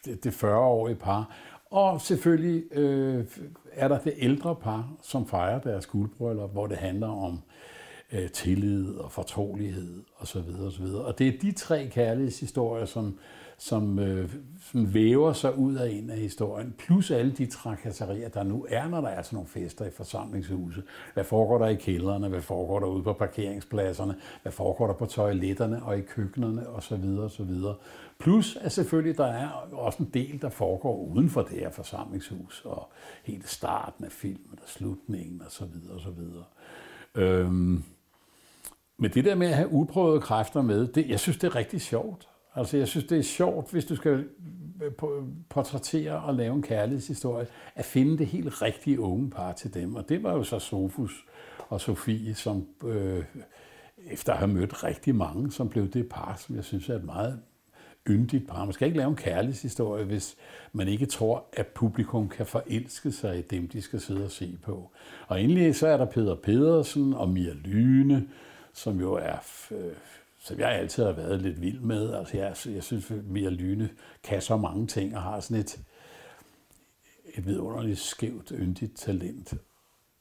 det, 0.05 0.23
det 0.23 0.43
40-årige 0.43 0.95
par. 0.95 1.35
Og 1.71 2.01
selvfølgelig 2.01 2.63
øh, 2.71 3.25
er 3.71 3.87
der 3.87 3.99
det 3.99 4.13
ældre 4.17 4.55
par, 4.55 4.93
som 5.01 5.27
fejrer 5.27 5.59
deres 5.59 5.85
guldbryllup, 5.85 6.51
hvor 6.51 6.67
det 6.67 6.77
handler 6.77 7.07
om 7.07 7.39
øh, 8.13 8.29
tillid 8.29 8.95
og 8.95 9.11
fortrolighed 9.11 10.03
osv. 10.17 10.37
osv. 10.67 10.83
Og 10.83 11.19
det 11.19 11.27
er 11.27 11.39
de 11.41 11.51
tre 11.51 11.87
kærlighedshistorier, 11.87 12.85
som, 12.85 13.17
som, 13.57 13.99
øh, 13.99 14.29
som 14.71 14.93
væver 14.93 15.33
sig 15.33 15.57
ud 15.57 15.75
af 15.75 15.89
en 15.89 16.09
af 16.09 16.17
historien, 16.17 16.75
plus 16.77 17.11
alle 17.11 17.31
de 17.31 17.45
trakasserier, 17.45 18.29
der 18.29 18.43
nu 18.43 18.65
er, 18.69 18.87
når 18.87 19.01
der 19.01 19.07
er 19.07 19.21
sådan 19.21 19.35
nogle 19.37 19.49
fester 19.49 19.85
i 19.85 19.91
forsamlingshuset. 19.91 20.83
Hvad 21.13 21.23
foregår 21.23 21.57
der 21.57 21.67
i 21.67 21.75
kældrene? 21.75 22.27
Hvad 22.27 22.41
foregår 22.41 22.79
der 22.79 22.87
ude 22.87 23.03
på 23.03 23.13
parkeringspladserne? 23.13 24.15
Hvad 24.41 24.51
foregår 24.51 24.87
der 24.87 24.93
på 24.93 25.05
toiletterne 25.05 25.83
og 25.83 25.97
i 25.97 26.01
køkkenerne 26.01 26.69
osv. 26.69 27.19
osv. 27.19 27.51
Plus 28.19 28.55
at 28.61 28.71
selvfølgelig 28.71 29.17
der 29.17 29.25
er 29.25 29.49
også 29.71 30.03
en 30.03 30.09
del, 30.13 30.41
der 30.41 30.49
foregår 30.49 30.97
uden 30.97 31.29
for 31.29 31.41
det 31.41 31.59
her 31.59 31.69
forsamlingshus, 31.69 32.61
og 32.65 32.91
hele 33.23 33.47
starten 33.47 34.05
af 34.05 34.11
filmen 34.11 34.59
og 34.61 34.69
slutningen 34.69 35.41
osv. 35.47 35.63
osv. 35.95 36.19
Øhm, 37.15 37.83
men 38.97 39.11
det 39.11 39.25
der 39.25 39.35
med 39.35 39.47
at 39.47 39.55
have 39.55 39.71
uprøvede 39.71 40.21
kræfter 40.21 40.61
med, 40.61 40.87
det, 40.87 41.09
jeg 41.09 41.19
synes, 41.19 41.37
det 41.37 41.47
er 41.47 41.55
rigtig 41.55 41.81
sjovt. 41.81 42.27
Altså, 42.55 42.77
jeg 42.77 42.87
synes, 42.87 43.05
det 43.05 43.17
er 43.17 43.23
sjovt, 43.23 43.71
hvis 43.71 43.85
du 43.85 43.95
skal 43.95 44.25
øh, 44.83 44.91
portrættere 45.49 46.21
og 46.21 46.33
lave 46.33 46.55
en 46.55 46.61
kærlighedshistorie, 46.61 47.47
at 47.75 47.85
finde 47.85 48.17
det 48.17 48.27
helt 48.27 48.61
rigtige 48.61 48.99
unge 48.99 49.29
par 49.29 49.51
til 49.51 49.73
dem. 49.73 49.95
Og 49.95 50.09
det 50.09 50.23
var 50.23 50.33
jo 50.33 50.43
så 50.43 50.59
Sofus 50.59 51.25
og 51.69 51.81
Sofie, 51.81 52.35
som 52.35 52.67
øh, 52.85 53.23
efter 54.11 54.33
at 54.33 54.39
have 54.39 54.51
mødt 54.51 54.83
rigtig 54.83 55.15
mange, 55.15 55.51
som 55.51 55.69
blev 55.69 55.87
det 55.87 56.09
par, 56.09 56.35
som 56.45 56.55
jeg 56.55 56.63
synes 56.63 56.89
er 56.89 56.95
et 56.95 57.03
meget 57.03 57.39
yndigt 58.09 58.47
par. 58.47 58.65
Man 58.65 58.73
skal 58.73 58.85
ikke 58.85 58.97
lave 58.97 59.09
en 59.09 59.15
kærlighedshistorie, 59.15 60.05
hvis 60.05 60.35
man 60.73 60.87
ikke 60.87 61.05
tror, 61.05 61.45
at 61.53 61.67
publikum 61.67 62.29
kan 62.29 62.45
forelske 62.45 63.11
sig 63.11 63.39
i 63.39 63.41
dem, 63.41 63.67
de 63.67 63.81
skal 63.81 63.99
sidde 64.01 64.25
og 64.25 64.31
se 64.31 64.57
på. 64.63 64.91
Og 65.27 65.41
endelig 65.41 65.75
så 65.75 65.87
er 65.87 65.97
der 65.97 66.05
Peter 66.05 66.35
Pedersen 66.35 67.13
og 67.13 67.29
Mia 67.29 67.53
Lyne, 67.53 68.27
som 68.73 68.99
jo 68.99 69.13
er, 69.13 69.35
øh, 69.71 69.93
som 70.39 70.59
jeg 70.59 70.71
altid 70.71 71.03
har 71.03 71.11
været 71.11 71.41
lidt 71.41 71.61
vild 71.61 71.79
med. 71.79 72.13
Altså 72.13 72.37
jeg, 72.37 72.47
altså, 72.47 72.71
jeg 72.71 72.83
synes, 72.83 73.11
at 73.11 73.25
Mia 73.25 73.49
Lyne 73.49 73.89
kan 74.23 74.41
så 74.41 74.57
mange 74.57 74.87
ting 74.87 75.15
og 75.15 75.21
har 75.21 75.39
sådan 75.39 75.57
et, 75.57 75.79
et 77.33 77.45
vidunderligt 77.45 77.99
skævt, 77.99 78.51
yndigt 78.55 78.97
talent. 78.97 79.53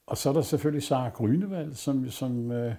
Og 0.06 0.18
så 0.18 0.28
er 0.28 0.32
der 0.32 0.42
selvfølgelig 0.42 0.82
Sara 0.82 1.08
Grünewald, 1.08 1.74
som, 1.74 2.10
som, 2.10 2.52
øh, 2.52 2.74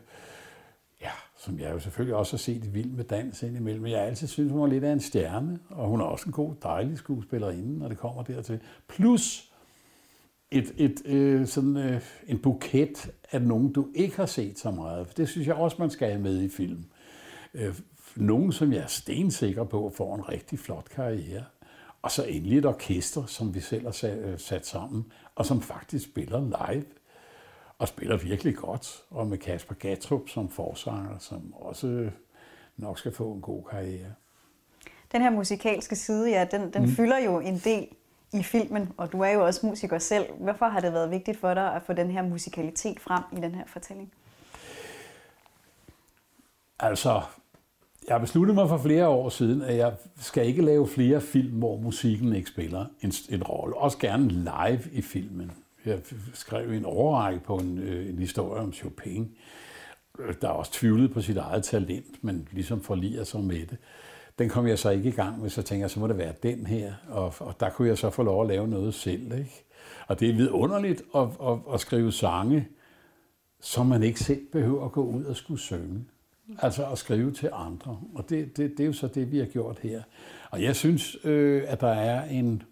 ja, 1.01 1.11
som 1.37 1.59
jeg 1.59 1.71
jo 1.71 1.79
selvfølgelig 1.79 2.15
også 2.15 2.33
har 2.33 2.37
set 2.37 2.65
i 2.65 2.69
Vild 2.69 2.91
med 2.91 3.03
Dans 3.03 3.43
indimellem. 3.43 3.87
Jeg 3.87 3.99
har 3.99 4.05
altid 4.05 4.27
synes, 4.27 4.51
hun 4.51 4.61
var 4.61 4.67
lidt 4.67 4.83
af 4.83 4.91
en 4.91 4.99
stjerne, 4.99 5.59
og 5.69 5.87
hun 5.87 6.01
er 6.01 6.05
også 6.05 6.25
en 6.25 6.31
god, 6.31 6.55
dejlig 6.63 6.97
skuespillerinde, 6.97 7.79
når 7.79 7.87
det 7.87 7.97
kommer 7.97 8.23
dertil. 8.23 8.59
Plus 8.87 9.52
et, 10.53 10.73
et, 10.77 11.01
øh, 11.05 11.47
sådan, 11.47 11.77
øh, 11.77 12.01
en 12.27 12.39
buket 12.39 13.11
af 13.31 13.41
nogen, 13.41 13.73
du 13.73 13.87
ikke 13.95 14.15
har 14.15 14.25
set 14.25 14.59
så 14.59 14.71
meget. 14.71 15.07
For 15.07 15.13
det 15.13 15.29
synes 15.29 15.47
jeg 15.47 15.55
også, 15.55 15.77
man 15.79 15.89
skal 15.89 16.07
have 16.07 16.21
med 16.21 16.41
i 16.41 16.49
film. 16.49 16.85
Øh, 17.53 17.75
nogen, 18.15 18.51
som 18.51 18.73
jeg 18.73 18.81
er 18.81 18.87
stensikker 18.87 19.63
på, 19.63 19.93
får 19.95 20.15
en 20.15 20.29
rigtig 20.29 20.59
flot 20.59 20.89
karriere. 20.89 21.43
Og 22.01 22.11
så 22.11 22.23
endelig 22.23 22.57
et 22.57 22.65
orkester, 22.65 23.25
som 23.25 23.55
vi 23.55 23.59
selv 23.59 23.85
har 23.85 23.91
sat, 23.91 24.17
øh, 24.17 24.39
sat 24.39 24.65
sammen, 24.65 25.11
og 25.35 25.45
som 25.45 25.61
faktisk 25.61 26.05
spiller 26.05 26.39
live. 26.39 26.85
Og 27.79 27.87
spiller 27.87 28.17
virkelig 28.17 28.55
godt. 28.55 29.03
Og 29.09 29.27
med 29.27 29.37
Kasper 29.37 29.75
Gatrup 29.75 30.29
som 30.29 30.49
forsanger, 30.49 31.17
som 31.19 31.53
også 31.53 32.09
nok 32.77 32.99
skal 32.99 33.11
få 33.11 33.33
en 33.33 33.41
god 33.41 33.63
karriere. 33.69 34.13
Den 35.11 35.21
her 35.21 35.29
musikalske 35.29 35.95
side, 35.95 36.29
ja, 36.29 36.47
den, 36.51 36.73
den 36.73 36.81
mm. 36.81 36.87
fylder 36.87 37.17
jo 37.17 37.39
en 37.39 37.57
del 37.57 37.87
i 38.33 38.43
filmen, 38.43 38.89
og 38.97 39.11
du 39.11 39.21
er 39.21 39.29
jo 39.29 39.45
også 39.45 39.67
musiker 39.67 39.99
selv. 39.99 40.25
Hvorfor 40.39 40.65
har 40.65 40.79
det 40.79 40.93
været 40.93 41.11
vigtigt 41.11 41.37
for 41.37 41.53
dig 41.53 41.75
at 41.75 41.81
få 41.85 41.93
den 41.93 42.11
her 42.11 42.21
musikalitet 42.21 42.99
frem 42.99 43.23
i 43.37 43.41
den 43.41 43.55
her 43.55 43.63
fortælling? 43.67 44.13
Altså, 46.79 47.21
jeg 48.07 48.21
besluttede 48.21 48.55
mig 48.55 48.69
for 48.69 48.77
flere 48.77 49.07
år 49.07 49.29
siden, 49.29 49.61
at 49.61 49.77
jeg 49.77 49.93
skal 50.17 50.47
ikke 50.47 50.61
lave 50.61 50.87
flere 50.87 51.21
film, 51.21 51.57
hvor 51.57 51.77
musikken 51.77 52.35
ikke 52.35 52.49
spiller 52.49 52.85
en, 53.01 53.13
en 53.29 53.43
rolle. 53.43 53.77
Også 53.77 53.97
gerne 53.97 54.27
live 54.27 54.81
i 54.91 55.01
filmen. 55.01 55.51
Jeg 55.85 55.99
skrev 56.33 56.71
en 56.71 56.85
overrække 56.85 57.39
på 57.39 57.57
en, 57.57 57.77
øh, 57.79 58.09
en 58.09 58.19
historie 58.19 58.61
om 58.61 58.73
Chopin, 58.73 59.31
øh, 60.19 60.35
der 60.41 60.47
også 60.47 60.71
tvivlede 60.71 61.09
på 61.09 61.21
sit 61.21 61.37
eget 61.37 61.63
talent, 61.63 62.23
men 62.23 62.47
ligesom 62.51 62.81
forliger 62.81 63.23
sig 63.23 63.41
med 63.41 63.65
det. 63.65 63.77
Den 64.39 64.49
kom 64.49 64.67
jeg 64.67 64.79
så 64.79 64.89
ikke 64.89 65.09
i 65.09 65.11
gang 65.11 65.41
med, 65.41 65.49
så 65.49 65.61
tænkte 65.61 65.81
jeg, 65.81 65.91
så 65.91 65.99
må 65.99 66.07
det 66.07 66.17
være 66.17 66.33
den 66.43 66.67
her. 66.67 66.93
Og, 67.09 67.33
og 67.39 67.59
der 67.59 67.69
kunne 67.69 67.87
jeg 67.87 67.97
så 67.97 68.09
få 68.09 68.23
lov 68.23 68.41
at 68.41 68.47
lave 68.47 68.67
noget 68.67 68.93
selv. 68.93 69.37
Ikke? 69.37 69.65
Og 70.07 70.19
det 70.19 70.29
er 70.29 70.33
vidunderligt 70.33 71.01
at, 71.15 71.27
at, 71.43 71.57
at 71.73 71.79
skrive 71.79 72.11
sange, 72.11 72.67
som 73.61 73.85
man 73.85 74.03
ikke 74.03 74.19
selv 74.19 74.45
behøver 74.51 74.85
at 74.85 74.91
gå 74.91 75.03
ud 75.03 75.23
og 75.23 75.35
skulle 75.35 75.59
synge. 75.59 76.05
Altså 76.59 76.85
at 76.91 76.97
skrive 76.97 77.31
til 77.31 77.49
andre. 77.53 77.99
Og 78.13 78.29
det, 78.29 78.57
det, 78.57 78.71
det 78.71 78.79
er 78.79 78.87
jo 78.87 78.93
så 78.93 79.07
det, 79.07 79.31
vi 79.31 79.37
har 79.37 79.45
gjort 79.45 79.79
her. 79.79 80.03
Og 80.49 80.63
jeg 80.63 80.75
synes, 80.75 81.17
øh, 81.23 81.63
at 81.67 81.81
der 81.81 81.91
er 81.91 82.25
en, 82.25 82.63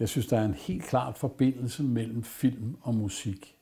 jeg 0.00 0.08
synes, 0.08 0.26
der 0.26 0.38
er 0.38 0.44
en 0.44 0.54
helt 0.54 0.84
klar 0.84 1.12
forbindelse 1.12 1.82
mellem 1.82 2.22
film 2.22 2.76
og 2.82 2.94
musik. 2.94 3.56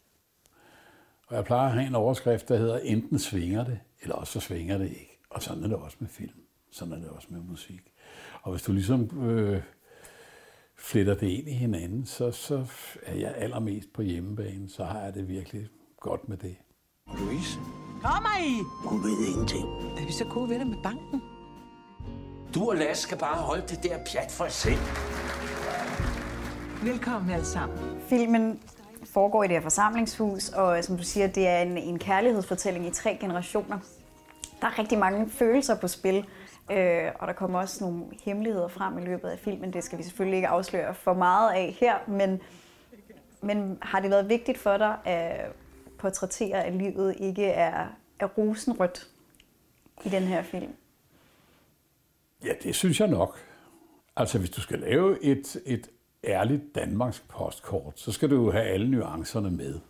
Og 1.27 1.37
jeg 1.37 1.45
plejer 1.45 1.67
at 1.67 1.73
have 1.73 1.87
en 1.87 1.95
overskrift, 1.95 2.49
der 2.49 2.57
hedder, 2.57 2.79
enten 2.79 3.19
svinger 3.19 3.65
det, 3.65 3.81
eller 4.03 4.15
også 4.15 4.33
så 4.33 4.41
svinger 4.41 4.79
det 4.79 4.89
ikke. 4.89 5.19
Og 5.31 5.43
sådan 5.43 5.65
er 5.65 5.69
det 5.69 5.77
også 5.77 5.97
med 6.01 6.09
film. 6.09 6.44
Sådan 6.75 6.95
er 6.95 6.99
det 6.99 7.09
også 7.09 7.29
med 7.31 7.41
musik. 7.41 7.81
Og 8.43 8.51
hvis 8.53 8.63
du 8.63 8.73
ligesom 8.73 9.29
øh, 9.29 9.63
fletter 10.77 11.15
det 11.15 11.27
ind 11.27 11.49
i 11.49 11.53
hinanden, 11.53 12.07
så, 12.07 12.31
så 12.31 12.67
er 13.03 13.15
jeg 13.15 13.35
allermest 13.37 13.93
på 13.93 14.03
hjemmebane. 14.03 14.69
Så 14.69 14.85
har 14.85 15.01
jeg 15.01 15.15
det 15.15 15.29
virkelig 15.29 15.69
godt 16.01 16.29
med 16.29 16.37
det. 16.37 16.57
Louise, 17.19 17.59
Kommer 18.03 18.39
I? 18.45 18.53
Hun 18.89 19.03
ved 19.03 19.27
ingenting. 19.29 19.65
Er 19.99 20.07
vi 20.07 20.13
så 20.13 20.25
gode 20.25 20.49
venner 20.49 20.67
med 20.67 20.77
banken? 20.83 21.23
du 22.55 22.71
og 22.71 22.77
Lasse 22.77 23.03
skal 23.03 23.19
bare 23.19 23.37
holde 23.37 23.63
det 23.69 23.83
der 23.83 23.99
pjat 24.13 24.31
for 24.31 24.49
selv. 24.49 24.79
Velkommen 26.83 27.31
alle 27.31 27.47
sammen. 27.47 27.79
Filmen 28.09 28.61
foregår 29.05 29.45
i 29.45 29.47
det 29.47 29.57
her 29.57 29.63
forsamlingshus, 29.63 30.49
og 30.49 30.85
som 30.85 30.97
du 30.97 31.03
siger, 31.03 31.27
det 31.27 31.49
er 31.49 31.59
en, 31.59 31.79
en 31.79 31.99
kærlighedsfortælling 31.99 32.87
i 32.87 32.91
tre 32.91 33.19
generationer. 33.21 33.79
Der 34.61 34.67
er 34.67 34.79
rigtig 34.79 34.99
mange 34.99 35.31
følelser 35.31 35.77
på 35.81 35.89
spil, 35.89 36.25
øh, 36.71 37.13
og 37.19 37.27
der 37.27 37.33
kommer 37.33 37.59
også 37.59 37.85
nogle 37.85 38.05
hemmeligheder 38.23 38.69
frem 38.69 38.99
i 38.99 39.05
løbet 39.05 39.29
af 39.29 39.39
filmen. 39.39 39.73
Det 39.73 39.85
skal 39.85 39.99
vi 39.99 40.03
selvfølgelig 40.03 40.37
ikke 40.37 40.49
afsløre 40.49 40.95
for 40.95 41.15
meget 41.15 41.53
af 41.53 41.77
her, 41.81 41.95
men, 42.09 42.43
men 43.43 43.79
har 43.83 44.01
det 44.01 44.11
været 44.11 44.29
vigtigt 44.29 44.59
for 44.59 44.77
dig 44.77 44.99
at 45.05 45.53
portrættere, 45.99 46.65
at 46.65 46.73
livet 46.73 47.17
ikke 47.19 47.47
er, 47.47 47.87
er 48.21 48.27
rosenrødt 48.27 49.09
i 50.05 50.09
den 50.09 50.23
her 50.23 50.43
film? 50.43 50.73
Ja, 52.45 52.53
det 52.63 52.75
synes 52.75 53.01
jeg 53.01 53.09
nok. 53.09 53.39
Altså, 54.17 54.39
hvis 54.39 54.51
du 54.51 54.61
skal 54.61 54.79
lave 54.79 55.23
et, 55.25 55.57
et 55.67 55.91
ærligt 56.25 56.75
Danmarks 56.75 57.21
postkort, 57.29 58.01
så 58.01 58.13
skal 58.13 58.31
du 58.31 58.45
jo 58.45 58.51
have 58.51 58.65
alle 58.65 58.91
nuancerne 58.91 59.51
med. 59.51 59.81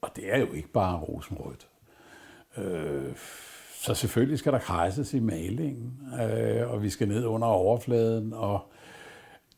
Og 0.00 0.16
det 0.16 0.34
er 0.34 0.38
jo 0.38 0.52
ikke 0.52 0.68
bare 0.68 1.00
rosenrødt. 1.00 1.68
Øh, 2.56 3.16
så 3.82 3.94
selvfølgelig 3.94 4.38
skal 4.38 4.52
der 4.52 4.58
krejses 4.58 5.14
i 5.14 5.20
malingen, 5.20 5.92
øh, 6.22 6.70
og 6.70 6.82
vi 6.82 6.90
skal 6.90 7.08
ned 7.08 7.24
under 7.24 7.48
overfladen, 7.48 8.32
og 8.32 8.72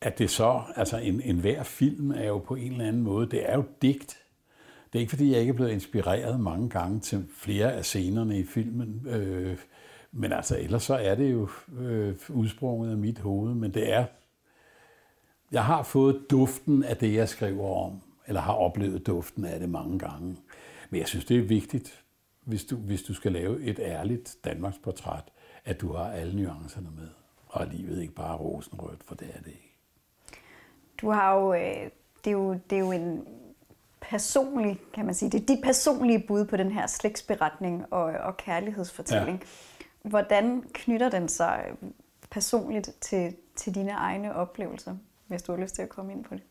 at 0.00 0.18
det 0.18 0.30
så, 0.30 0.62
altså 0.76 0.98
en, 0.98 1.20
en 1.20 1.38
hver 1.38 1.62
film 1.62 2.10
er 2.10 2.26
jo 2.26 2.38
på 2.38 2.54
en 2.54 2.72
eller 2.72 2.86
anden 2.86 3.02
måde, 3.02 3.30
det 3.30 3.50
er 3.50 3.56
jo 3.56 3.64
digt. 3.82 4.18
Det 4.92 4.98
er 4.98 5.00
ikke 5.00 5.10
fordi, 5.10 5.32
jeg 5.32 5.40
ikke 5.40 5.50
er 5.50 5.56
blevet 5.56 5.72
inspireret 5.72 6.40
mange 6.40 6.68
gange 6.68 7.00
til 7.00 7.26
flere 7.36 7.72
af 7.72 7.84
scenerne 7.84 8.38
i 8.38 8.44
filmen, 8.44 9.06
øh, 9.08 9.58
men 10.12 10.32
altså 10.32 10.58
ellers 10.58 10.82
så 10.82 10.94
er 10.94 11.14
det 11.14 11.32
jo 11.32 11.48
øh, 11.78 12.14
udsprunget 12.28 12.90
af 12.90 12.96
mit 12.96 13.18
hoved, 13.18 13.54
men 13.54 13.74
det 13.74 13.92
er, 13.92 14.04
jeg 15.52 15.64
har 15.64 15.82
fået 15.82 16.24
duften 16.30 16.84
af 16.84 16.96
det, 16.96 17.14
jeg 17.14 17.28
skriver 17.28 17.86
om, 17.86 18.00
eller 18.26 18.40
har 18.40 18.52
oplevet 18.52 19.06
duften 19.06 19.44
af 19.44 19.60
det 19.60 19.68
mange 19.68 19.98
gange. 19.98 20.36
Men 20.90 21.00
jeg 21.00 21.08
synes, 21.08 21.24
det 21.24 21.36
er 21.38 21.42
vigtigt, 21.42 22.02
hvis 22.48 22.64
du, 22.64 22.76
hvis 22.76 23.02
du 23.02 23.14
skal 23.14 23.32
lave 23.32 23.62
et 23.62 23.78
ærligt 23.78 24.36
Danmarks 24.44 24.78
portræt, 24.78 25.24
at 25.64 25.80
du 25.80 25.92
har 25.92 26.10
alle 26.10 26.42
nuancerne 26.42 26.88
med. 26.96 27.08
Og 27.46 27.66
livet 27.66 28.02
ikke 28.02 28.14
bare 28.14 28.36
rosenrødt, 28.36 29.04
for 29.04 29.14
det 29.14 29.28
er 29.34 29.38
det 29.38 29.46
ikke. 29.46 29.76
Du 31.00 31.10
har 31.10 31.34
jo, 31.34 31.54
øh, 31.54 31.90
det, 32.24 32.26
er 32.26 32.30
jo, 32.30 32.52
det 32.70 32.76
er 32.76 32.80
jo 32.80 32.92
en 32.92 33.26
personlig, 34.00 34.80
kan 34.94 35.04
man 35.04 35.14
sige, 35.14 35.30
det 35.30 35.42
er 35.42 35.46
dit 35.46 35.64
personlige 35.64 36.24
bud 36.28 36.44
på 36.44 36.56
den 36.56 36.72
her 36.72 36.86
slægtsberetning 36.86 37.92
og, 37.92 38.04
og 38.04 38.36
kærlighedsfortælling. 38.36 39.42
Ja. 39.42 40.08
Hvordan 40.08 40.64
knytter 40.72 41.10
den 41.10 41.28
sig 41.28 41.64
personligt 42.30 42.90
til, 43.00 43.36
til 43.56 43.74
dine 43.74 43.90
egne 43.90 44.34
oplevelser, 44.34 44.96
hvis 45.26 45.42
du 45.42 45.52
har 45.52 45.60
lyst 45.60 45.74
til 45.74 45.82
at 45.82 45.88
komme 45.88 46.12
ind 46.12 46.24
på 46.24 46.34
det? 46.34 46.42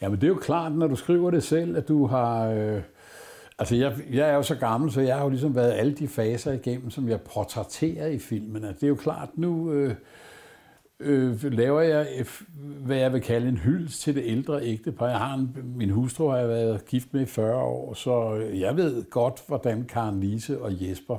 Jamen 0.00 0.20
det 0.20 0.26
er 0.26 0.28
jo 0.28 0.38
klart, 0.40 0.72
når 0.72 0.86
du 0.86 0.96
skriver 0.96 1.30
det 1.30 1.42
selv, 1.42 1.76
at 1.76 1.88
du 1.88 2.06
har... 2.06 2.46
Øh, 2.46 2.82
altså 3.60 3.76
jeg, 3.76 3.92
jeg 4.12 4.30
er 4.30 4.34
jo 4.34 4.42
så 4.42 4.54
gammel, 4.54 4.92
så 4.92 5.00
jeg 5.00 5.16
har 5.16 5.22
jo 5.22 5.28
ligesom 5.28 5.54
været 5.54 5.72
alle 5.72 5.92
de 5.92 6.08
faser 6.08 6.52
igennem, 6.52 6.90
som 6.90 7.08
jeg 7.08 7.20
portrætterer 7.20 8.06
i 8.06 8.18
filmen. 8.18 8.62
Det 8.62 8.82
er 8.82 8.88
jo 8.88 8.94
klart, 8.94 9.28
nu... 9.34 9.72
Øh, 9.72 9.94
øh, 11.00 11.44
laver 11.52 11.80
jeg, 11.80 12.08
øh, 12.18 12.26
hvad 12.86 12.96
jeg 12.96 13.12
vil 13.12 13.20
kalde 13.20 13.48
en 13.48 13.56
hyldest 13.56 14.00
til 14.00 14.14
det 14.14 14.22
ældre 14.26 14.62
ægtepar. 14.62 15.08
Jeg 15.08 15.18
har 15.18 15.34
en, 15.34 15.56
min 15.76 15.90
hustru 15.90 16.28
har 16.28 16.36
jeg 16.36 16.48
været 16.48 16.86
gift 16.86 17.14
med 17.14 17.22
i 17.22 17.26
40 17.26 17.54
år, 17.54 17.94
så 17.94 18.34
jeg 18.54 18.76
ved 18.76 19.10
godt, 19.10 19.42
hvordan 19.46 19.84
Karen 19.84 20.20
Lise 20.20 20.62
og 20.62 20.88
Jesper 20.88 21.16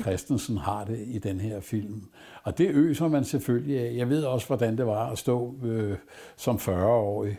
Christensen 0.00 0.56
har 0.56 0.84
det 0.84 1.04
i 1.06 1.18
den 1.18 1.40
her 1.40 1.60
film. 1.60 2.02
Og 2.42 2.58
det 2.58 2.70
øser 2.70 3.08
man 3.08 3.24
selvfølgelig 3.24 3.80
af. 3.80 3.94
Jeg 3.96 4.08
ved 4.08 4.24
også, 4.24 4.46
hvordan 4.46 4.78
det 4.78 4.86
var 4.86 5.10
at 5.10 5.18
stå 5.18 5.54
øh, 5.64 5.96
som 6.36 6.56
40-årig 6.56 7.38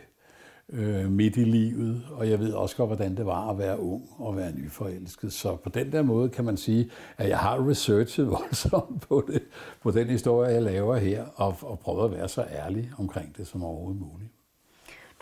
øh, 0.72 1.10
midt 1.10 1.36
i 1.36 1.44
livet, 1.44 2.04
og 2.10 2.30
jeg 2.30 2.38
ved 2.38 2.52
også 2.52 2.76
godt, 2.76 2.88
hvordan 2.88 3.16
det 3.16 3.26
var 3.26 3.50
at 3.50 3.58
være 3.58 3.80
ung 3.80 4.08
og 4.18 4.36
være 4.36 4.52
nyforelsket. 4.52 5.32
Så 5.32 5.56
på 5.56 5.68
den 5.68 5.92
der 5.92 6.02
måde 6.02 6.28
kan 6.28 6.44
man 6.44 6.56
sige, 6.56 6.90
at 7.18 7.28
jeg 7.28 7.38
har 7.38 7.68
researchet 7.68 8.30
voldsomt 8.40 9.08
på, 9.08 9.24
det, 9.26 9.42
på 9.82 9.90
den 9.90 10.06
historie, 10.06 10.50
jeg 10.50 10.62
laver 10.62 10.96
her, 10.96 11.24
og, 11.36 11.56
og 11.62 11.78
prøvet 11.78 12.04
at 12.04 12.18
være 12.18 12.28
så 12.28 12.44
ærlig 12.52 12.90
omkring 12.98 13.36
det 13.36 13.46
som 13.46 13.64
overhovedet 13.64 14.00
muligt. 14.00 14.30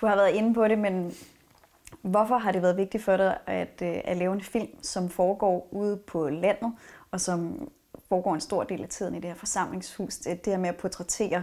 Du 0.00 0.06
har 0.06 0.16
været 0.16 0.34
inde 0.34 0.54
på 0.54 0.68
det, 0.68 0.78
men 0.78 1.12
hvorfor 2.02 2.38
har 2.38 2.52
det 2.52 2.62
været 2.62 2.76
vigtigt 2.76 3.04
for 3.04 3.16
dig 3.16 3.38
at, 3.46 3.82
øh, 3.82 4.00
at 4.04 4.16
lave 4.16 4.34
en 4.34 4.40
film, 4.40 4.82
som 4.82 5.08
foregår 5.08 5.68
ude 5.70 5.96
på 5.96 6.28
landet, 6.28 6.72
og 7.10 7.20
som 7.20 7.68
foregår 8.08 8.34
en 8.34 8.40
stor 8.40 8.64
del 8.64 8.82
af 8.82 8.88
tiden 8.88 9.14
i 9.14 9.20
det 9.20 9.30
her 9.30 9.34
forsamlingshus? 9.34 10.16
Det 10.16 10.40
her 10.46 10.58
med 10.58 10.68
at 10.68 10.76
portrættere 10.76 11.42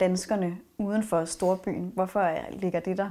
danskerne 0.00 0.58
uden 0.78 1.02
for 1.02 1.24
storbyen. 1.24 1.92
Hvorfor 1.94 2.34
ligger 2.52 2.80
det 2.80 2.98
der 2.98 3.10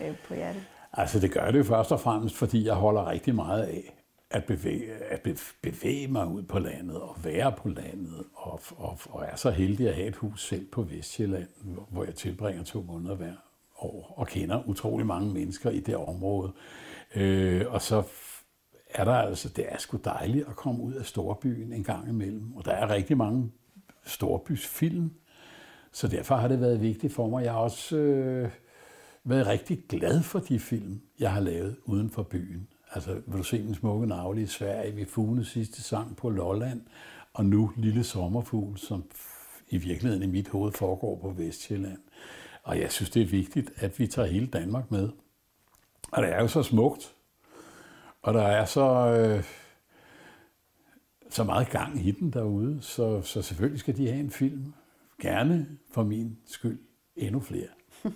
øh, 0.00 0.16
på 0.28 0.34
hjertet? 0.34 0.62
Altså 0.92 1.20
det 1.20 1.32
gør 1.32 1.50
det 1.50 1.66
først 1.66 1.92
og 1.92 2.00
fremmest, 2.00 2.36
fordi 2.36 2.66
jeg 2.66 2.74
holder 2.74 3.10
rigtig 3.10 3.34
meget 3.34 3.62
af 3.62 3.94
at 4.30 4.44
bevæge, 4.44 4.92
at 5.10 5.28
bevæge 5.62 6.08
mig 6.08 6.26
ud 6.26 6.42
på 6.42 6.58
landet 6.58 6.96
og 6.96 7.16
være 7.24 7.52
på 7.52 7.68
landet, 7.68 8.24
og, 8.34 8.60
og, 8.76 8.98
og 9.10 9.24
er 9.24 9.36
så 9.36 9.50
heldig 9.50 9.88
at 9.88 9.94
have 9.94 10.08
et 10.08 10.16
hus 10.16 10.46
selv 10.46 10.66
på 10.66 10.82
Vestjylland, 10.82 11.48
hvor 11.90 12.04
jeg 12.04 12.14
tilbringer 12.14 12.64
to 12.64 12.82
måneder 12.82 13.14
hver 13.14 13.32
år 13.78 14.14
og 14.16 14.26
kender 14.26 14.68
utrolig 14.68 15.06
mange 15.06 15.32
mennesker 15.32 15.70
i 15.70 15.80
det 15.80 15.96
område. 15.96 16.52
Øh, 17.14 17.64
og 17.68 17.82
så 17.82 18.02
er 18.90 19.04
der 19.04 19.14
altså, 19.14 19.48
det 19.48 19.64
er 19.68 19.78
sgu 19.78 19.98
dejligt 20.04 20.48
at 20.48 20.56
komme 20.56 20.82
ud 20.82 20.92
af 20.92 21.06
storbyen 21.06 21.72
en 21.72 21.84
gang 21.84 22.08
imellem, 22.08 22.52
og 22.56 22.64
der 22.64 22.72
er 22.72 22.90
rigtig 22.90 23.16
mange 23.16 23.52
storbysfilm, 24.04 25.10
så 25.92 26.08
derfor 26.08 26.36
har 26.36 26.48
det 26.48 26.60
været 26.60 26.80
vigtigt 26.80 27.14
for 27.14 27.28
mig. 27.28 27.44
Jeg 27.44 27.52
har 27.52 27.60
også 27.60 27.96
øh, 27.96 28.50
været 29.28 29.46
rigtig 29.46 29.84
glad 29.88 30.22
for 30.22 30.38
de 30.38 30.60
film, 30.60 31.00
jeg 31.18 31.32
har 31.32 31.40
lavet 31.40 31.76
uden 31.84 32.10
for 32.10 32.22
byen. 32.22 32.68
Altså, 32.90 33.20
vil 33.26 33.38
du 33.38 33.42
se 33.42 33.62
den 33.62 33.74
smukke 33.74 34.06
navle 34.06 34.42
i 34.42 34.46
Sverige, 34.46 34.94
vi 34.94 35.04
Fune 35.04 35.44
sidste 35.44 35.82
sang 35.82 36.16
på 36.16 36.30
Lolland, 36.30 36.80
og 37.32 37.46
nu 37.46 37.72
Lille 37.76 38.04
Sommerfugl, 38.04 38.78
som 38.78 39.04
i 39.68 39.76
virkeligheden 39.76 40.22
i 40.22 40.26
mit 40.32 40.48
hoved 40.48 40.72
foregår 40.72 41.18
på 41.18 41.30
Vestjylland. 41.30 41.98
Og 42.62 42.80
jeg 42.80 42.92
synes, 42.92 43.10
det 43.10 43.22
er 43.22 43.26
vigtigt, 43.26 43.70
at 43.76 43.98
vi 43.98 44.06
tager 44.06 44.28
hele 44.28 44.46
Danmark 44.46 44.90
med. 44.90 45.08
Og 46.12 46.22
det 46.22 46.32
er 46.32 46.40
jo 46.40 46.48
så 46.48 46.62
smukt, 46.62 47.14
og 48.22 48.34
der 48.34 48.42
er 48.42 48.64
så, 48.64 48.90
øh, 49.18 49.44
så 51.30 51.44
meget 51.44 51.70
gang 51.70 52.06
i 52.06 52.10
den 52.10 52.30
derude, 52.30 52.78
så, 52.82 53.22
så 53.22 53.42
selvfølgelig 53.42 53.80
skal 53.80 53.96
de 53.96 54.08
have 54.08 54.20
en 54.20 54.30
film. 54.30 54.72
Gerne 55.22 55.78
for 55.90 56.02
min 56.02 56.38
skyld 56.46 56.78
endnu 57.16 57.40
flere. 57.40 57.68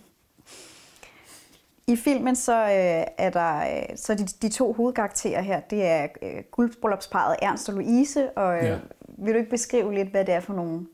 I 1.87 1.97
filmen 1.97 2.37
så 2.37 2.62
øh, 2.62 3.07
er 3.19 3.31
der 3.31 3.59
øh, 3.59 3.97
så 3.97 4.15
de, 4.15 4.25
de 4.25 4.49
to 4.49 4.73
hovedkarakterer 4.73 5.43
her, 5.43 5.61
det 5.61 5.87
er 5.87 6.09
øh, 6.23 6.43
guldbryllupsparet 6.51 7.37
Ernst 7.43 7.69
og 7.69 7.75
Louise, 7.75 8.31
og 8.31 8.59
øh, 8.59 8.65
ja. 8.65 8.79
vil 9.19 9.35
du 9.35 9.39
ikke 9.39 9.51
beskrive 9.51 9.95
lidt, 9.95 10.09
hvad 10.09 10.25
det 10.25 10.35
er 10.35 10.41
for 10.41 10.55
nogle 10.55 10.87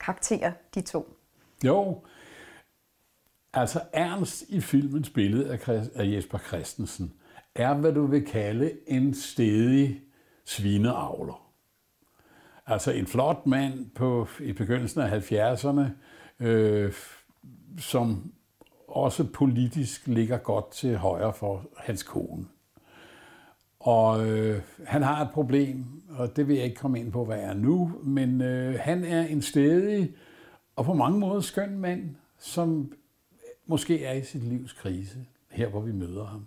karakterer, 0.00 0.52
de 0.74 0.80
to? 0.80 1.16
Jo, 1.64 2.00
Altså 3.56 3.80
Ernst 3.92 4.44
i 4.48 4.60
filmens 4.60 5.10
billede 5.10 5.52
af, 5.52 5.58
Chris- 5.58 5.98
af 5.98 6.12
Jesper 6.12 6.38
Christensen 6.38 7.12
er, 7.54 7.74
hvad 7.74 7.92
du 7.92 8.06
vil 8.06 8.26
kalde 8.26 8.72
en 8.86 9.14
stedig 9.14 10.00
svineavler. 10.44 11.52
Altså 12.66 12.92
en 12.92 13.06
flot 13.06 13.46
mand 13.46 13.90
på, 13.90 14.28
i 14.40 14.52
begyndelsen 14.52 15.00
af 15.00 15.32
70'erne, 15.32 15.84
øh, 16.46 16.92
som 17.78 18.32
også 18.96 19.24
politisk 19.24 20.06
ligger 20.06 20.38
godt 20.38 20.70
til 20.70 20.96
højre 20.96 21.32
for 21.32 21.66
hans 21.76 22.02
kone. 22.02 22.44
Og 23.80 24.28
øh, 24.28 24.62
han 24.86 25.02
har 25.02 25.24
et 25.24 25.30
problem, 25.30 25.84
og 26.08 26.36
det 26.36 26.48
vil 26.48 26.56
jeg 26.56 26.64
ikke 26.64 26.76
komme 26.76 27.00
ind 27.00 27.12
på, 27.12 27.24
hvad 27.24 27.38
er 27.38 27.54
nu, 27.54 27.92
men 28.02 28.40
øh, 28.40 28.78
han 28.80 29.04
er 29.04 29.26
en 29.26 29.42
stedig 29.42 30.14
og 30.76 30.84
på 30.84 30.94
mange 30.94 31.18
måder 31.18 31.40
skøn 31.40 31.78
mand, 31.78 32.16
som 32.38 32.92
måske 33.66 34.04
er 34.04 34.12
i 34.12 34.24
sit 34.24 34.42
livs 34.42 34.72
krise, 34.72 35.26
her 35.50 35.68
hvor 35.68 35.80
vi 35.80 35.92
møder 35.92 36.24
ham. 36.24 36.46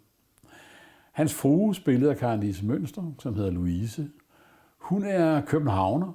Hans 1.12 1.34
frue, 1.34 1.76
spillet 1.76 2.10
af 2.10 2.18
Karen 2.18 2.40
Lise 2.40 2.66
Mønster, 2.66 3.04
som 3.20 3.36
hedder 3.36 3.52
Louise, 3.52 4.10
hun 4.78 5.04
er 5.04 5.42
københavner, 5.42 6.14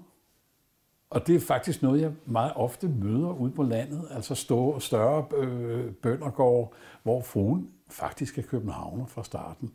og 1.15 1.27
det 1.27 1.37
er 1.37 1.41
faktisk 1.41 1.83
noget, 1.83 2.01
jeg 2.01 2.13
meget 2.27 2.53
ofte 2.57 2.89
møder 2.89 3.33
ude 3.41 3.51
på 3.51 3.63
landet, 3.63 4.09
altså 4.11 4.35
store, 4.35 4.81
større 4.81 5.27
øh, 5.37 5.93
bøndergård, 5.93 6.73
hvor 7.03 7.23
fruen 7.23 7.69
faktisk 7.89 8.39
er 8.39 8.43
københavner 8.43 9.07
fra 9.07 9.25
starten. 9.25 9.73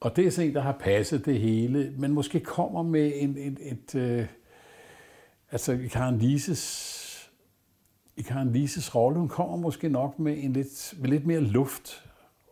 Og 0.00 0.16
det 0.16 0.26
er 0.26 0.30
sådan 0.30 0.48
en, 0.48 0.54
der 0.54 0.60
har 0.60 0.76
passet 0.80 1.26
det 1.26 1.40
hele, 1.40 1.92
men 1.98 2.12
måske 2.12 2.40
kommer 2.40 2.82
med 2.82 3.12
en, 3.14 3.38
en, 3.38 3.58
et... 3.60 3.94
Øh, 3.94 4.26
altså, 5.50 5.72
i 5.72 5.86
Karen 5.86 6.18
Lises, 6.18 7.30
i 8.16 8.22
Karen 8.22 8.52
Lises 8.52 8.94
rolle, 8.94 9.18
hun 9.18 9.28
kommer 9.28 9.56
måske 9.56 9.88
nok 9.88 10.18
med, 10.18 10.36
en 10.38 10.52
lidt, 10.52 10.94
med 10.98 11.10
lidt 11.10 11.26
mere 11.26 11.40
luft 11.40 12.07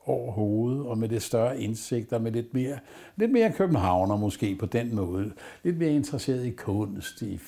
over 0.06 0.32
hovedet, 0.32 0.86
og 0.86 0.98
med 0.98 1.08
lidt 1.08 1.22
større 1.22 1.60
indsigt, 1.60 2.12
og 2.12 2.22
med 2.22 2.32
lidt 2.32 2.54
mere, 2.54 2.78
lidt 3.16 3.32
mere 3.32 3.52
københavner 3.52 4.16
måske 4.16 4.56
på 4.56 4.66
den 4.66 4.94
måde. 4.94 5.32
Lidt 5.62 5.78
mere 5.78 5.90
interesseret 5.90 6.46
i 6.46 6.50
kunst, 6.50 7.22
i, 7.22 7.40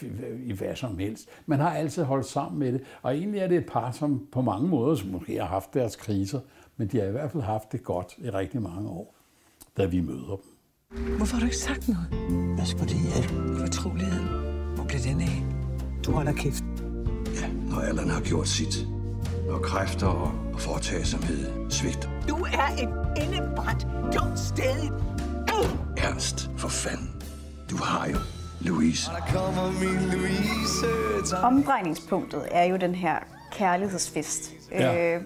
i 0.45 0.53
hvad 0.53 0.77
som 0.77 0.99
helst. 0.99 1.29
Man 1.47 1.59
har 1.59 1.71
altid 1.71 2.03
holdt 2.03 2.27
sammen 2.27 2.59
med 2.59 2.73
det, 2.73 2.81
og 3.03 3.17
egentlig 3.17 3.41
er 3.41 3.49
det 3.49 3.59
et 3.59 3.67
par, 3.67 3.91
som 3.91 4.27
på 4.33 4.41
mange 4.41 4.69
måder 4.69 4.97
som 4.97 5.09
måske 5.09 5.37
har 5.37 5.47
haft 5.47 5.75
deres 5.75 5.97
kriser, 5.97 6.41
men 6.77 6.89
de 6.89 6.99
har 6.99 7.07
i 7.07 7.11
hvert 7.11 7.31
fald 7.33 7.43
haft 7.43 7.73
det 7.73 7.83
godt 7.83 8.15
i 8.19 8.31
rigtig 8.31 8.63
mange 8.63 8.89
år, 8.91 9.15
da 9.77 9.85
vi 9.85 10.01
møder 10.01 10.37
dem. 10.37 10.59
Hvorfor 11.17 11.35
har 11.35 11.41
du 11.41 11.45
ikke 11.47 11.57
sagt 11.57 11.89
noget? 11.89 12.09
Hvad 12.55 12.67
skulle 12.67 12.89
det 12.89 13.01
hjælpe? 13.15 13.59
Fortroligheden. 13.59 14.29
Hvor 14.75 14.85
blev 14.85 15.01
den 15.01 15.21
af? 15.21 15.45
Du 16.05 16.13
holder 16.13 16.33
kæft. 16.33 16.65
Ja, 17.41 17.53
når 17.71 17.81
Allan 17.81 18.09
har 18.09 18.21
gjort 18.21 18.49
sit. 18.49 18.98
Når 19.49 19.59
kræfter 19.59 20.07
og, 20.07 20.33
og 20.55 20.61
foretagsomhed 20.61 21.71
svigter. 21.71 22.09
Du 22.29 22.37
er 22.37 22.69
et 22.83 23.23
indebrændt, 23.23 23.87
dumt 24.15 24.39
sted. 24.39 24.93
Ernst, 25.97 26.51
for 26.57 26.69
fanden. 26.69 27.23
Du 27.71 27.77
har 27.77 28.09
jo 28.09 28.17
Louise. 28.61 29.11
Omdrejningspunktet 31.43 32.49
er 32.51 32.65
jo 32.65 32.77
den 32.77 32.95
her 32.95 33.19
kærlighedsfest. 33.53 34.53
Ja. 34.71 35.17
Øh, 35.17 35.23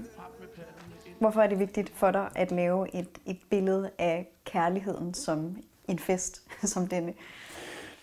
hvorfor 1.19 1.41
er 1.41 1.47
det 1.47 1.59
vigtigt 1.59 1.93
for 1.95 2.11
dig 2.11 2.29
at 2.35 2.53
lave 2.53 2.95
et, 2.95 3.09
et 3.27 3.39
billede 3.51 3.91
af 3.99 4.29
kærligheden 4.45 5.15
som 5.15 5.57
en 5.89 5.99
fest 5.99 6.43
som 6.73 6.87
denne? 6.87 7.13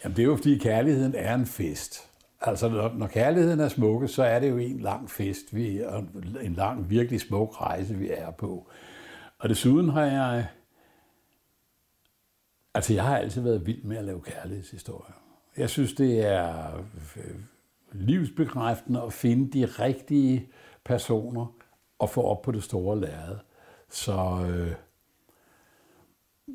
Jamen, 0.03 0.15
det 0.15 0.21
er 0.21 0.27
jo 0.27 0.35
fordi 0.35 0.57
kærligheden 0.57 1.15
er 1.15 1.35
en 1.35 1.45
fest. 1.45 2.08
Altså, 2.41 2.69
når, 2.69 2.93
når 2.93 3.07
kærligheden 3.07 3.59
er 3.59 3.67
smukke, 3.67 4.07
så 4.07 4.23
er 4.23 4.39
det 4.39 4.49
jo 4.49 4.57
en 4.57 4.79
lang 4.79 5.11
fest, 5.11 5.55
vi, 5.55 5.77
er, 5.77 6.03
en 6.41 6.53
lang, 6.53 6.89
virkelig 6.89 7.21
smuk 7.21 7.61
rejse, 7.61 7.95
vi 7.95 8.09
er 8.09 8.31
på. 8.31 8.69
Og 9.37 9.49
desuden 9.49 9.89
har 9.89 10.05
jeg... 10.05 10.47
Altså, 12.73 12.93
jeg 12.93 13.03
har 13.03 13.17
altid 13.17 13.41
været 13.41 13.65
vild 13.65 13.83
med 13.83 13.97
at 13.97 14.03
lave 14.03 14.21
kærlighedshistorier. 14.21 15.13
Jeg 15.57 15.69
synes, 15.69 15.93
det 15.93 16.25
er 16.25 16.77
øh, 17.17 17.35
livsbekræftende 17.91 19.01
at 19.01 19.13
finde 19.13 19.59
de 19.59 19.65
rigtige 19.65 20.49
personer 20.83 21.55
og 21.99 22.09
få 22.09 22.21
op 22.21 22.41
på 22.41 22.51
det 22.51 22.63
store 22.63 22.99
lærred. 22.99 23.37
Så, 23.89 24.47
øh, 24.49 24.75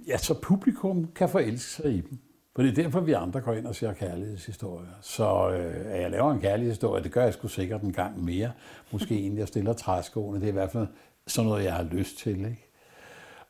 ja, 0.07 0.17
så 0.17 0.41
publikum 0.43 1.13
kan 1.13 1.29
forelske 1.29 1.71
sig 1.71 1.93
i 1.95 2.01
dem. 2.01 2.19
For 2.55 2.63
det 2.63 2.79
er 2.79 2.83
derfor, 2.83 3.01
vi 3.01 3.13
andre 3.13 3.41
går 3.41 3.53
ind 3.53 3.67
og 3.67 3.75
ser 3.75 3.93
kærlighedshistorier. 3.93 4.91
Så 5.01 5.51
øh, 5.51 5.95
at 5.95 6.03
jeg 6.03 6.11
laver 6.11 6.33
en 6.33 6.41
kærlighedshistorie, 6.41 7.03
det 7.03 7.13
gør 7.13 7.25
jeg 7.25 7.35
sgu 7.35 7.49
sikkert 7.49 7.83
en 7.83 7.93
gang 7.93 8.25
mere. 8.25 8.53
Måske 8.91 9.21
inden 9.21 9.39
jeg 9.39 9.49
stiller 9.49 9.73
træskoene. 9.73 10.41
Det 10.41 10.45
er 10.45 10.49
i 10.49 10.53
hvert 10.53 10.73
fald 10.73 10.87
sådan 11.27 11.49
noget, 11.49 11.65
jeg 11.65 11.75
har 11.75 11.83
lyst 11.83 12.19
til. 12.19 12.39
Ikke? 12.39 12.71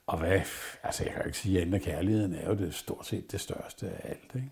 Og 0.06 0.18
hvad, 0.18 0.40
altså 0.82 1.04
jeg 1.04 1.12
kan 1.12 1.22
jo 1.22 1.26
ikke 1.26 1.38
sige, 1.38 1.74
at 1.74 1.82
kærligheden 1.82 2.34
er 2.34 2.48
jo 2.48 2.54
det 2.54 2.74
stort 2.74 3.06
set 3.06 3.32
det 3.32 3.40
største 3.40 3.86
af 3.86 4.10
alt. 4.10 4.34
Ikke? 4.34 4.50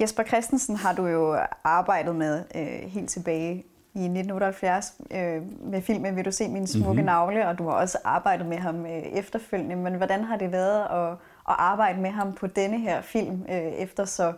Jesper 0.00 0.24
Christensen 0.24 0.76
har 0.76 0.94
du 0.94 1.06
jo 1.06 1.38
arbejdet 1.64 2.16
med 2.16 2.44
øh, 2.54 2.90
helt 2.90 3.10
tilbage 3.10 3.64
i 3.94 4.04
1978 4.04 4.94
øh, 5.10 5.42
med 5.60 5.82
filmen 5.82 6.16
Vil 6.16 6.24
du 6.24 6.30
se 6.30 6.48
min 6.48 6.66
smukke 6.66 6.92
mm-hmm. 6.92 7.04
navle, 7.04 7.48
og 7.48 7.58
du 7.58 7.68
har 7.68 7.72
også 7.72 7.98
arbejdet 8.04 8.46
med 8.46 8.56
ham 8.56 8.86
øh, 8.86 9.02
efterfølgende. 9.02 9.76
Men 9.76 9.94
hvordan 9.94 10.24
har 10.24 10.36
det 10.36 10.52
været 10.52 10.80
at, 10.80 11.18
at 11.48 11.54
arbejde 11.58 12.00
med 12.00 12.10
ham 12.10 12.32
på 12.32 12.46
denne 12.46 12.78
her 12.78 13.00
film 13.00 13.42
øh, 13.48 13.56
efter 13.56 14.04
så, 14.04 14.32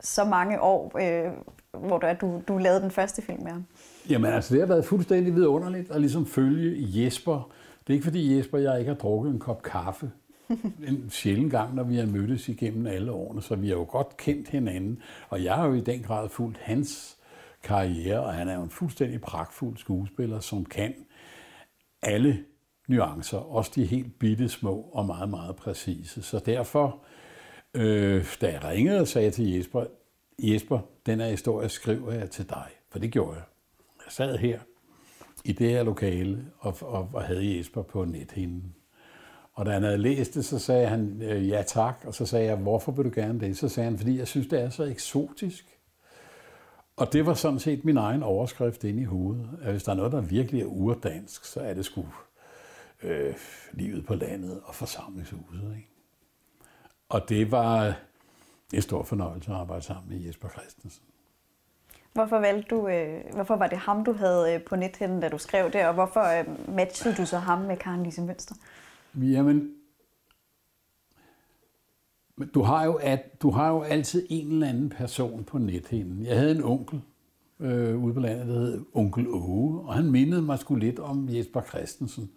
så 0.00 0.24
mange 0.24 0.60
år, 0.60 0.98
øh, 1.00 1.32
hvor 1.86 1.98
du, 1.98 2.06
du, 2.20 2.42
du 2.48 2.58
lavede 2.58 2.80
den 2.80 2.90
første 2.90 3.22
film 3.22 3.42
med 3.42 3.52
ham? 3.52 3.64
Jamen 4.10 4.32
altså, 4.32 4.54
det 4.54 4.62
har 4.62 4.68
været 4.68 4.84
fuldstændig 4.84 5.34
vidunderligt 5.34 5.90
at 5.90 6.00
ligesom 6.00 6.26
følge 6.26 7.04
Jesper. 7.04 7.50
Det 7.86 7.92
er 7.92 7.94
ikke 7.94 8.04
fordi 8.04 8.36
Jesper 8.36 8.58
og 8.58 8.64
jeg 8.64 8.78
ikke 8.78 8.88
har 8.88 8.98
drukket 8.98 9.30
en 9.30 9.38
kop 9.38 9.62
kaffe 9.62 10.10
en 10.88 11.10
sjældent 11.10 11.50
gang, 11.50 11.74
når 11.74 11.82
vi 11.82 11.96
har 11.96 12.06
mødtes 12.06 12.48
igennem 12.48 12.86
alle 12.86 13.12
årene, 13.12 13.42
så 13.42 13.56
vi 13.56 13.68
har 13.68 13.76
jo 13.76 13.86
godt 13.88 14.16
kendt 14.16 14.48
hinanden. 14.48 15.02
Og 15.28 15.44
jeg 15.44 15.54
har 15.54 15.66
jo 15.66 15.74
i 15.74 15.80
den 15.80 16.02
grad 16.02 16.28
fulgt 16.28 16.58
hans 16.58 17.16
karriere, 17.62 18.20
og 18.20 18.34
han 18.34 18.48
er 18.48 18.54
jo 18.54 18.62
en 18.62 18.70
fuldstændig 18.70 19.20
pragtfuld 19.20 19.76
skuespiller, 19.76 20.40
som 20.40 20.64
kan 20.64 20.94
alle 22.02 22.44
nuancer, 22.88 23.38
også 23.38 23.72
de 23.74 23.84
helt 23.84 24.18
bitte 24.18 24.48
små 24.48 24.90
og 24.92 25.06
meget, 25.06 25.28
meget 25.28 25.56
præcise. 25.56 26.22
Så 26.22 26.38
derfor, 26.38 27.04
øh, 27.74 28.26
da 28.40 28.52
jeg 28.52 28.64
ringede 28.64 29.00
og 29.00 29.08
sagde 29.08 29.30
til 29.30 29.50
Jesper, 29.50 29.84
Jesper, 30.38 30.78
den 31.06 31.20
her 31.20 31.28
historie 31.28 31.68
skriver 31.68 32.12
jeg 32.12 32.30
til 32.30 32.48
dig, 32.48 32.66
for 32.90 32.98
det 32.98 33.12
gjorde 33.12 33.32
jeg. 33.32 33.44
Jeg 34.06 34.12
sad 34.12 34.38
her 34.38 34.58
i 35.44 35.52
det 35.52 35.70
her 35.70 35.82
lokale 35.82 36.46
og, 36.58 36.76
og, 36.80 37.10
og 37.12 37.22
havde 37.22 37.58
Jesper 37.58 37.82
på 37.82 38.04
nethinden. 38.04 38.74
Og 39.52 39.66
da 39.66 39.70
han 39.70 39.82
havde 39.82 39.98
læst 39.98 40.34
det, 40.34 40.44
så 40.44 40.58
sagde 40.58 40.86
han 40.86 41.22
øh, 41.22 41.48
ja 41.48 41.62
tak, 41.62 42.04
og 42.06 42.14
så 42.14 42.26
sagde 42.26 42.46
jeg, 42.46 42.56
hvorfor 42.56 42.92
vil 42.92 43.04
du 43.04 43.10
gerne 43.14 43.40
det? 43.40 43.56
Så 43.56 43.68
sagde 43.68 43.90
han, 43.90 43.98
fordi 43.98 44.18
jeg 44.18 44.28
synes, 44.28 44.46
det 44.46 44.60
er 44.60 44.70
så 44.70 44.84
eksotisk. 44.84 45.78
Og 46.96 47.12
det 47.12 47.26
var 47.26 47.34
sådan 47.34 47.58
set 47.58 47.84
min 47.84 47.96
egen 47.96 48.22
overskrift 48.22 48.84
inde 48.84 49.02
i 49.02 49.04
hovedet. 49.04 49.50
At 49.62 49.70
hvis 49.70 49.82
der 49.82 49.92
er 49.92 49.96
noget, 49.96 50.12
der 50.12 50.20
virkelig 50.20 50.60
er 50.62 50.66
urdansk, 50.66 51.44
så 51.44 51.60
er 51.60 51.74
det 51.74 51.84
sgu 51.84 52.06
øh, 53.04 53.34
livet 53.72 54.06
på 54.06 54.14
landet 54.14 54.60
og 54.64 54.74
forsamlingshuset. 54.74 55.74
Ikke? 55.76 55.88
Og 57.08 57.28
det 57.28 57.50
var 57.50 57.94
en 58.74 58.82
stor 58.82 59.02
fornøjelse 59.02 59.50
at 59.50 59.56
arbejde 59.56 59.82
sammen 59.82 60.08
med 60.08 60.26
Jesper 60.26 60.48
Christensen. 60.48 61.04
Hvorfor, 62.12 62.38
valgte 62.38 62.76
du, 62.76 62.88
øh, 62.88 63.20
hvorfor 63.34 63.56
var 63.56 63.66
det 63.66 63.78
ham, 63.78 64.04
du 64.04 64.12
havde 64.12 64.54
øh, 64.54 64.62
på 64.62 64.76
nethinden, 64.76 65.20
da 65.20 65.28
du 65.28 65.38
skrev 65.38 65.70
det, 65.72 65.86
og 65.86 65.94
hvorfor 65.94 66.38
øh, 66.38 66.74
matchede 66.74 67.14
du 67.14 67.26
så 67.26 67.38
ham 67.38 67.58
med 67.58 67.76
Karen 67.76 68.02
Lise 68.02 68.22
Mønster? 68.22 68.54
Jamen, 69.14 69.74
men 72.36 72.48
du 72.48 72.62
har, 72.62 72.84
jo 72.84 72.94
at, 72.94 73.42
du 73.42 73.50
har 73.50 73.70
jo 73.70 73.82
altid 73.82 74.26
en 74.30 74.52
eller 74.52 74.68
anden 74.68 74.88
person 74.88 75.44
på 75.44 75.58
nethinden. 75.58 76.26
Jeg 76.26 76.38
havde 76.38 76.56
en 76.56 76.64
onkel 76.64 77.00
øh, 77.60 78.04
ude 78.04 78.14
på 78.14 78.20
landet, 78.20 78.46
der 78.46 78.54
hed 78.54 78.84
onkel 78.92 79.28
Åge, 79.28 79.80
og 79.80 79.94
han 79.94 80.10
mindede 80.10 80.42
mig 80.42 80.58
sgu 80.58 80.74
lidt 80.74 80.98
om 80.98 81.28
Jesper 81.28 81.62
Christensen. 81.62 82.30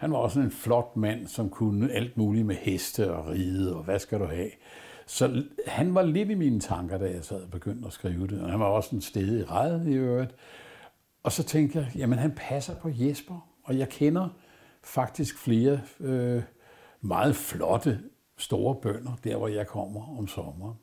Han 0.00 0.12
var 0.12 0.18
også 0.18 0.40
en 0.40 0.50
flot 0.50 0.96
mand, 0.96 1.26
som 1.26 1.50
kunne 1.50 1.92
alt 1.92 2.16
muligt 2.16 2.46
med 2.46 2.54
heste 2.54 3.12
og 3.12 3.26
ride, 3.26 3.76
og 3.76 3.82
hvad 3.82 3.98
skal 3.98 4.20
du 4.20 4.24
have. 4.24 4.50
Så 5.06 5.42
han 5.66 5.94
var 5.94 6.02
lidt 6.02 6.30
i 6.30 6.34
mine 6.34 6.60
tanker, 6.60 6.98
da 6.98 7.04
jeg 7.04 7.24
sad 7.24 7.42
og 7.42 7.50
begyndte 7.50 7.86
at 7.86 7.92
skrive 7.92 8.26
det. 8.26 8.42
Og 8.42 8.50
han 8.50 8.60
var 8.60 8.66
også 8.66 8.96
en 8.96 9.02
sted 9.02 9.38
i 9.38 9.44
rædet 9.44 9.88
i 9.88 9.92
øvrigt. 9.92 10.34
Og 11.22 11.32
så 11.32 11.42
tænkte 11.42 11.78
jeg, 11.78 11.88
jamen 11.96 12.18
han 12.18 12.32
passer 12.36 12.74
på 12.74 12.90
Jesper, 12.92 13.48
og 13.64 13.78
jeg 13.78 13.88
kender 13.88 14.28
faktisk 14.82 15.38
flere 15.38 15.80
øh, 16.00 16.42
meget 17.00 17.36
flotte 17.36 18.00
store 18.36 18.74
bønder, 18.74 19.12
der 19.24 19.36
hvor 19.36 19.48
jeg 19.48 19.66
kommer 19.66 20.18
om 20.18 20.28
sommeren. 20.28 20.76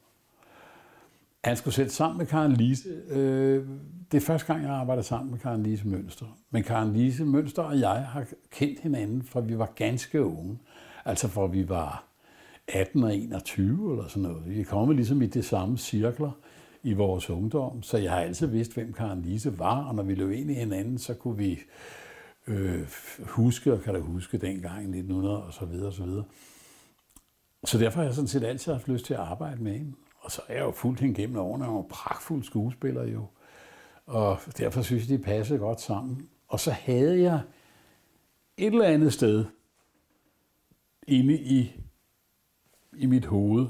Han 1.47 1.57
skulle 1.57 1.73
sætte 1.73 1.93
sammen 1.93 2.17
med 2.17 2.25
Karen 2.25 2.51
Lise. 2.51 2.89
Øh, 3.10 3.67
det 4.12 4.17
er 4.17 4.21
første 4.21 4.53
gang, 4.53 4.63
jeg 4.63 4.71
arbejder 4.71 5.01
sammen 5.01 5.31
med 5.31 5.39
Karen 5.39 5.63
Lise 5.63 5.88
Mønster. 5.88 6.25
Men 6.51 6.63
Karen 6.63 6.93
Lise 6.93 7.25
Mønster 7.25 7.62
og 7.62 7.79
jeg 7.79 7.89
har 7.89 8.25
kendt 8.51 8.79
hinanden, 8.79 9.23
fra 9.23 9.39
vi 9.39 9.57
var 9.57 9.71
ganske 9.75 10.23
unge. 10.23 10.57
Altså 11.05 11.27
fra 11.27 11.45
vi 11.45 11.69
var 11.69 12.03
18 12.67 13.03
og 13.03 13.15
21 13.15 13.91
eller 13.91 14.07
sådan 14.07 14.23
noget. 14.23 14.49
Vi 14.49 14.60
er 14.60 14.65
kommet 14.65 14.95
ligesom 14.95 15.21
i 15.21 15.27
det 15.27 15.45
samme 15.45 15.77
cirkler 15.77 16.31
i 16.83 16.93
vores 16.93 17.29
ungdom, 17.29 17.83
så 17.83 17.97
jeg 17.97 18.12
har 18.12 18.19
altid 18.19 18.47
vidst, 18.47 18.73
hvem 18.73 18.93
Karen 18.93 19.21
Lise 19.21 19.60
var, 19.60 19.83
og 19.83 19.95
når 19.95 20.03
vi 20.03 20.15
løb 20.15 20.31
ind 20.31 20.51
i 20.51 20.53
hinanden, 20.53 20.97
så 20.97 21.13
kunne 21.13 21.38
vi 21.38 21.60
øh, 22.47 22.88
huske, 23.21 23.73
og 23.73 23.81
kan 23.81 23.93
da 23.93 23.99
huske 23.99 24.38
dengang 24.38 24.81
i 24.81 24.97
1900 24.97 25.43
og 25.43 25.53
så 25.53 25.65
videre 25.65 25.88
og 25.88 25.93
så 25.93 26.03
videre. 26.03 26.23
Så 27.65 27.77
derfor 27.77 27.99
har 27.99 28.05
jeg 28.05 28.13
sådan 28.13 28.27
set 28.27 28.43
altid 28.43 28.71
haft 28.71 28.88
lyst 28.88 29.05
til 29.05 29.13
at 29.13 29.19
arbejde 29.19 29.63
med 29.63 29.73
hende. 29.73 29.93
Og 30.27 30.31
så 30.31 30.41
er 30.47 30.53
jeg 30.53 30.63
jo 30.63 30.71
fuldt 30.71 30.99
hende 30.99 31.15
gennem 31.15 31.37
årene, 31.37 31.67
og 31.67 31.87
pragtfuld 31.89 32.43
skuespiller 32.43 33.03
jo. 33.03 33.25
Og 34.05 34.39
derfor 34.57 34.81
synes 34.81 35.09
jeg, 35.09 35.17
de 35.17 35.23
passede 35.23 35.59
godt 35.59 35.81
sammen. 35.81 36.29
Og 36.47 36.59
så 36.59 36.71
havde 36.71 37.21
jeg 37.21 37.41
et 38.57 38.65
eller 38.65 38.85
andet 38.85 39.13
sted 39.13 39.45
inde 41.07 41.33
i, 41.39 41.81
i 42.97 43.05
mit 43.05 43.25
hoved 43.25 43.67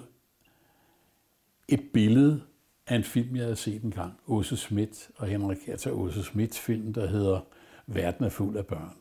et 1.67 1.89
billede 1.93 2.43
af 2.87 2.95
en 2.95 3.03
film, 3.03 3.35
jeg 3.35 3.43
havde 3.43 3.55
set 3.55 3.81
en 3.81 3.91
gang. 3.91 4.19
Åse 4.27 4.57
Schmidt 4.57 5.09
og 5.15 5.27
Henrik 5.27 5.57
Hertha 5.65 5.89
Åse 5.89 6.23
Schmidts 6.23 6.59
film, 6.59 6.93
der 6.93 7.07
hedder 7.07 7.39
Verden 7.87 8.25
er 8.25 8.29
fuld 8.29 8.57
af 8.57 8.65
børn. 8.65 8.93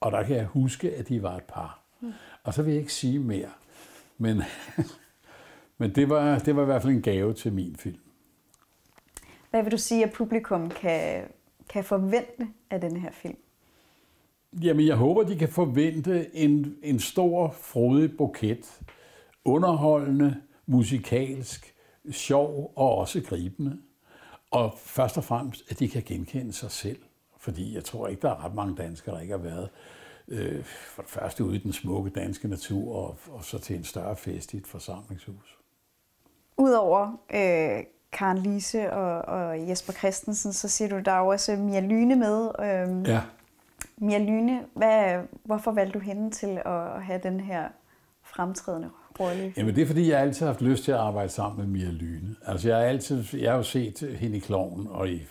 Og 0.00 0.12
der 0.12 0.22
kan 0.22 0.36
jeg 0.36 0.46
huske, 0.46 0.94
at 0.94 1.08
de 1.08 1.22
var 1.22 1.36
et 1.36 1.44
par. 1.44 1.80
Mm. 2.00 2.12
Og 2.42 2.54
så 2.54 2.62
vil 2.62 2.72
jeg 2.72 2.80
ikke 2.80 2.92
sige 2.92 3.18
mere. 3.18 3.50
Men, 4.18 4.42
men 5.78 5.94
det, 5.94 6.08
var, 6.08 6.38
det 6.38 6.56
var 6.56 6.62
i 6.62 6.64
hvert 6.64 6.82
fald 6.82 6.92
en 6.92 7.02
gave 7.02 7.34
til 7.34 7.52
min 7.52 7.76
film. 7.76 7.98
Hvad 9.50 9.62
vil 9.62 9.72
du 9.72 9.78
sige, 9.78 10.04
at 10.04 10.12
publikum 10.12 10.70
kan, 10.70 11.24
kan 11.68 11.84
forvente 11.84 12.48
af 12.70 12.80
den 12.80 12.96
her 12.96 13.10
film? 13.12 13.36
Jamen, 14.62 14.86
jeg 14.86 14.96
håber, 14.96 15.22
de 15.22 15.36
kan 15.36 15.48
forvente 15.48 16.36
en, 16.36 16.76
en 16.82 17.00
stor, 17.00 17.50
frodig 17.50 18.16
buket. 18.16 18.80
Underholdende, 19.44 20.36
musikalsk, 20.66 21.74
sjov 22.10 22.72
og 22.76 22.94
også 22.94 23.22
gribende. 23.22 23.78
Og 24.50 24.74
først 24.76 25.16
og 25.16 25.24
fremmest, 25.24 25.62
at 25.68 25.78
de 25.78 25.88
kan 25.88 26.02
genkende 26.06 26.52
sig 26.52 26.70
selv. 26.70 26.98
Fordi 27.38 27.74
jeg 27.74 27.84
tror 27.84 28.08
ikke, 28.08 28.22
der 28.22 28.30
er 28.30 28.44
ret 28.44 28.54
mange 28.54 28.76
danskere, 28.76 29.14
der 29.14 29.20
ikke 29.20 29.36
har 29.36 29.42
været 29.42 29.68
øh, 30.28 30.64
for 30.64 31.02
det 31.02 31.10
første 31.10 31.44
ude 31.44 31.56
i 31.56 31.58
den 31.58 31.72
smukke 31.72 32.10
danske 32.10 32.48
natur, 32.48 32.94
og, 32.94 33.18
og 33.30 33.44
så 33.44 33.58
til 33.58 33.76
en 33.76 33.84
større 33.84 34.16
fest 34.16 34.54
i 34.54 34.56
et 34.56 34.66
forsamlingshus. 34.66 35.58
Udover 36.58 37.20
øh, 37.34 37.84
Karen 38.12 38.38
Lise 38.38 38.92
og, 38.92 39.22
og 39.22 39.68
Jesper 39.68 39.92
Christensen, 39.92 40.52
så 40.52 40.68
siger 40.68 40.88
du, 40.88 40.98
der 40.98 41.12
er 41.12 41.20
også 41.20 41.56
Mia 41.56 41.80
Lyne 41.80 42.16
med. 42.16 42.48
Øh, 42.60 43.08
Ja. 43.08 43.20
Mia 43.98 44.18
Lyne, 44.18 44.60
hvad, 44.74 45.22
hvorfor 45.44 45.72
valgte 45.72 45.98
du 45.98 46.04
hende 46.04 46.30
til 46.30 46.60
at 46.66 47.02
have 47.02 47.20
den 47.22 47.40
her 47.40 47.68
fremtrædende 48.22 48.88
rolle? 49.20 49.52
Jamen 49.56 49.74
det 49.74 49.82
er 49.82 49.86
fordi, 49.86 50.10
jeg 50.10 50.20
altid 50.20 50.46
har 50.46 50.52
haft 50.52 50.62
lyst 50.62 50.84
til 50.84 50.92
at 50.92 50.98
arbejde 50.98 51.28
sammen 51.28 51.58
med 51.58 51.80
Mia 51.80 51.90
Lyne. 51.90 52.36
Altså 52.46 52.68
jeg 52.68 52.76
har 52.76 52.84
altid, 52.84 53.24
jeg 53.32 53.50
har 53.50 53.56
jo 53.56 53.62
set 53.62 54.16
hende 54.18 54.36
i 54.36 54.40
Kloven 54.40 54.86
og 54.90 55.08
i 55.08 55.22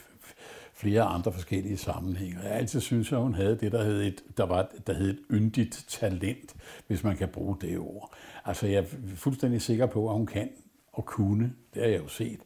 flere 0.73 1.01
andre 1.01 1.31
forskellige 1.31 1.77
sammenhænge. 1.77 2.37
Jeg 2.43 2.49
har 2.51 2.57
altid 2.57 2.79
synes, 2.79 3.11
at 3.11 3.17
hun 3.17 3.33
havde 3.33 3.57
det, 3.57 3.71
der 3.71 3.83
hed 3.83 4.01
et, 4.03 4.23
der 4.37 4.45
var, 4.45 4.67
der 4.87 4.93
hed 4.93 5.09
et 5.09 5.19
yndigt 5.31 5.85
talent, 5.87 6.55
hvis 6.87 7.03
man 7.03 7.17
kan 7.17 7.27
bruge 7.27 7.55
det 7.61 7.79
ord. 7.79 8.11
Altså 8.45 8.67
jeg 8.67 8.77
er 8.79 8.85
fuldstændig 9.15 9.61
sikker 9.61 9.85
på, 9.85 10.07
at 10.09 10.13
hun 10.13 10.25
kan 10.25 10.49
og 10.93 11.05
kunne, 11.05 11.53
det 11.73 11.81
har 11.81 11.89
jeg 11.89 11.99
jo 11.99 12.07
set, 12.07 12.39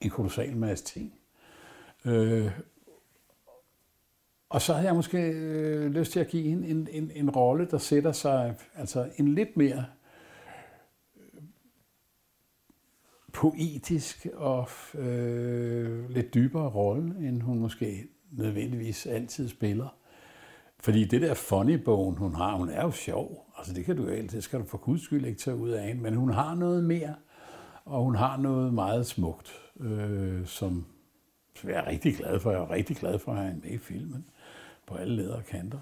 en 0.00 0.10
kolossal 0.10 0.56
masse 0.56 0.84
ting. 0.84 1.14
Øh, 2.04 2.50
og 4.48 4.62
så 4.62 4.72
havde 4.72 4.86
jeg 4.86 4.94
måske 4.94 5.18
øh, 5.18 5.90
lyst 5.90 6.12
til 6.12 6.20
at 6.20 6.28
give 6.28 6.42
hende 6.42 6.68
en, 6.68 6.88
en, 6.90 7.10
en 7.14 7.30
rolle, 7.30 7.68
der 7.70 7.78
sætter 7.78 8.12
sig, 8.12 8.54
altså 8.74 9.10
en 9.16 9.34
lidt 9.34 9.56
mere 9.56 9.84
øh, 11.16 11.42
poetisk 13.32 14.26
og 14.34 14.68
øh, 14.94 16.10
lidt 16.10 16.34
dybere 16.34 16.68
rolle, 16.68 17.28
end 17.28 17.42
hun 17.42 17.58
måske 17.58 18.08
nødvendigvis 18.30 19.06
altid 19.06 19.48
spiller. 19.48 19.96
Fordi 20.80 21.04
det 21.04 21.22
der 21.22 21.34
funny-bogen, 21.34 22.16
hun 22.16 22.34
har, 22.34 22.56
hun 22.56 22.68
er 22.68 22.82
jo 22.82 22.90
sjov. 22.90 23.46
Altså 23.58 23.74
det 23.74 23.84
kan 23.84 23.96
du 23.96 24.02
jo 24.02 24.08
altid, 24.08 24.36
det 24.36 24.44
skal 24.44 24.60
du 24.60 24.64
for 24.64 24.78
guds 24.78 25.02
skyld 25.02 25.26
ikke 25.26 25.38
tage 25.38 25.56
ud 25.56 25.70
af 25.70 25.86
hende. 25.86 26.02
Men 26.02 26.14
hun 26.14 26.30
har 26.30 26.54
noget 26.54 26.84
mere, 26.84 27.14
og 27.84 28.02
hun 28.02 28.14
har 28.14 28.36
noget 28.36 28.74
meget 28.74 29.06
smukt, 29.06 29.52
øh, 29.80 30.46
som, 30.46 30.86
som 31.54 31.70
jeg 31.70 31.78
er 31.78 31.86
rigtig 31.86 32.16
glad 32.16 32.40
for. 32.40 32.50
Jeg 32.50 32.60
er 32.60 32.70
rigtig 32.70 32.96
glad 32.96 33.18
for 33.18 33.32
at 33.32 33.38
have 33.38 33.50
hende 33.50 33.66
med 33.66 33.74
i 33.74 33.78
filmen 33.78 34.24
på 34.86 34.94
alle 34.94 35.16
leder 35.16 35.36
og 35.36 35.44
kanter. 35.44 35.78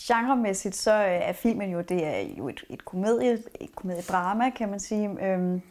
Genremæssigt 0.00 0.76
så 0.76 0.92
øh, 0.92 1.10
er 1.10 1.32
filmen 1.32 1.70
jo, 1.70 1.80
det 1.80 2.06
er 2.06 2.18
jo 2.38 2.48
et, 2.48 2.64
et, 2.70 2.84
komedie, 2.84 3.32
et 3.60 3.76
komediedrama, 3.76 4.50
kan 4.50 4.70
man 4.70 4.80
sige. 4.80 5.26
Øhm, 5.26 5.62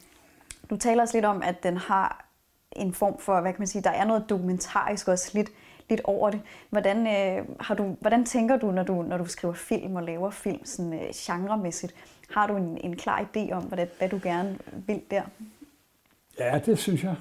du 0.69 0.77
taler 0.77 1.01
også 1.01 1.17
lidt 1.17 1.25
om, 1.25 1.41
at 1.41 1.63
den 1.63 1.77
har 1.77 2.25
en 2.71 2.93
form 2.93 3.19
for, 3.19 3.41
hvad 3.41 3.53
kan 3.53 3.61
man 3.61 3.67
sige, 3.67 3.81
der 3.81 3.89
er 3.89 4.05
noget 4.05 4.29
dokumentarisk 4.29 5.07
også 5.07 5.31
lidt, 5.33 5.49
lidt 5.89 6.01
over 6.03 6.29
det. 6.29 6.41
Hvordan, 6.69 7.07
øh, 7.07 7.45
har 7.59 7.75
du, 7.75 7.95
hvordan 8.01 8.25
tænker 8.25 8.57
du, 8.57 8.71
når 8.71 8.83
du, 8.83 9.01
når 9.01 9.17
du 9.17 9.25
skriver 9.25 9.53
film 9.53 9.95
og 9.95 10.03
laver 10.03 10.29
film 10.29 10.65
sådan, 10.65 10.93
øh, 10.93 11.09
genremæssigt? 11.15 11.95
Har 12.33 12.47
du 12.47 12.55
en, 12.55 12.77
en 12.83 12.95
klar 12.95 13.21
idé 13.21 13.51
om, 13.51 13.63
hvad, 13.63 13.87
hvad 13.97 14.09
du 14.09 14.19
gerne 14.23 14.57
vil 14.87 15.01
der? 15.11 15.23
Ja, 16.39 16.59
det 16.65 16.79
synes 16.79 17.03
jeg. 17.03 17.15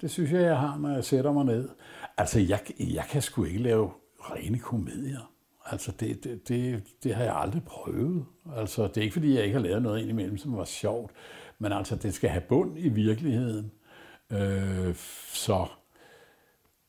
Det 0.00 0.10
synes 0.10 0.32
jeg, 0.32 0.42
jeg 0.42 0.58
har, 0.58 0.78
når 0.78 0.88
jeg 0.94 1.04
sætter 1.04 1.32
mig 1.32 1.44
ned. 1.44 1.68
Altså, 2.16 2.40
jeg, 2.40 2.60
jeg 2.78 3.04
kan 3.10 3.22
sgu 3.22 3.44
ikke 3.44 3.58
lave 3.58 3.90
rene 4.20 4.58
komedier. 4.58 5.32
Altså, 5.64 5.92
det, 5.92 6.24
det, 6.24 6.48
det, 6.48 6.82
det 7.02 7.14
har 7.14 7.24
jeg 7.24 7.36
aldrig 7.36 7.64
prøvet. 7.64 8.24
Altså, 8.56 8.86
det 8.86 8.96
er 8.96 9.02
ikke, 9.02 9.12
fordi 9.12 9.34
jeg 9.34 9.44
ikke 9.44 9.56
har 9.56 9.62
lavet 9.62 9.82
noget 9.82 10.00
indimellem, 10.00 10.38
som 10.38 10.56
var 10.56 10.64
sjovt. 10.64 11.12
Men 11.58 11.72
altså, 11.72 11.96
det 11.96 12.14
skal 12.14 12.30
have 12.30 12.40
bund 12.40 12.78
i 12.78 12.88
virkeligheden. 12.88 13.72
Øh, 14.30 14.94
så, 15.32 15.66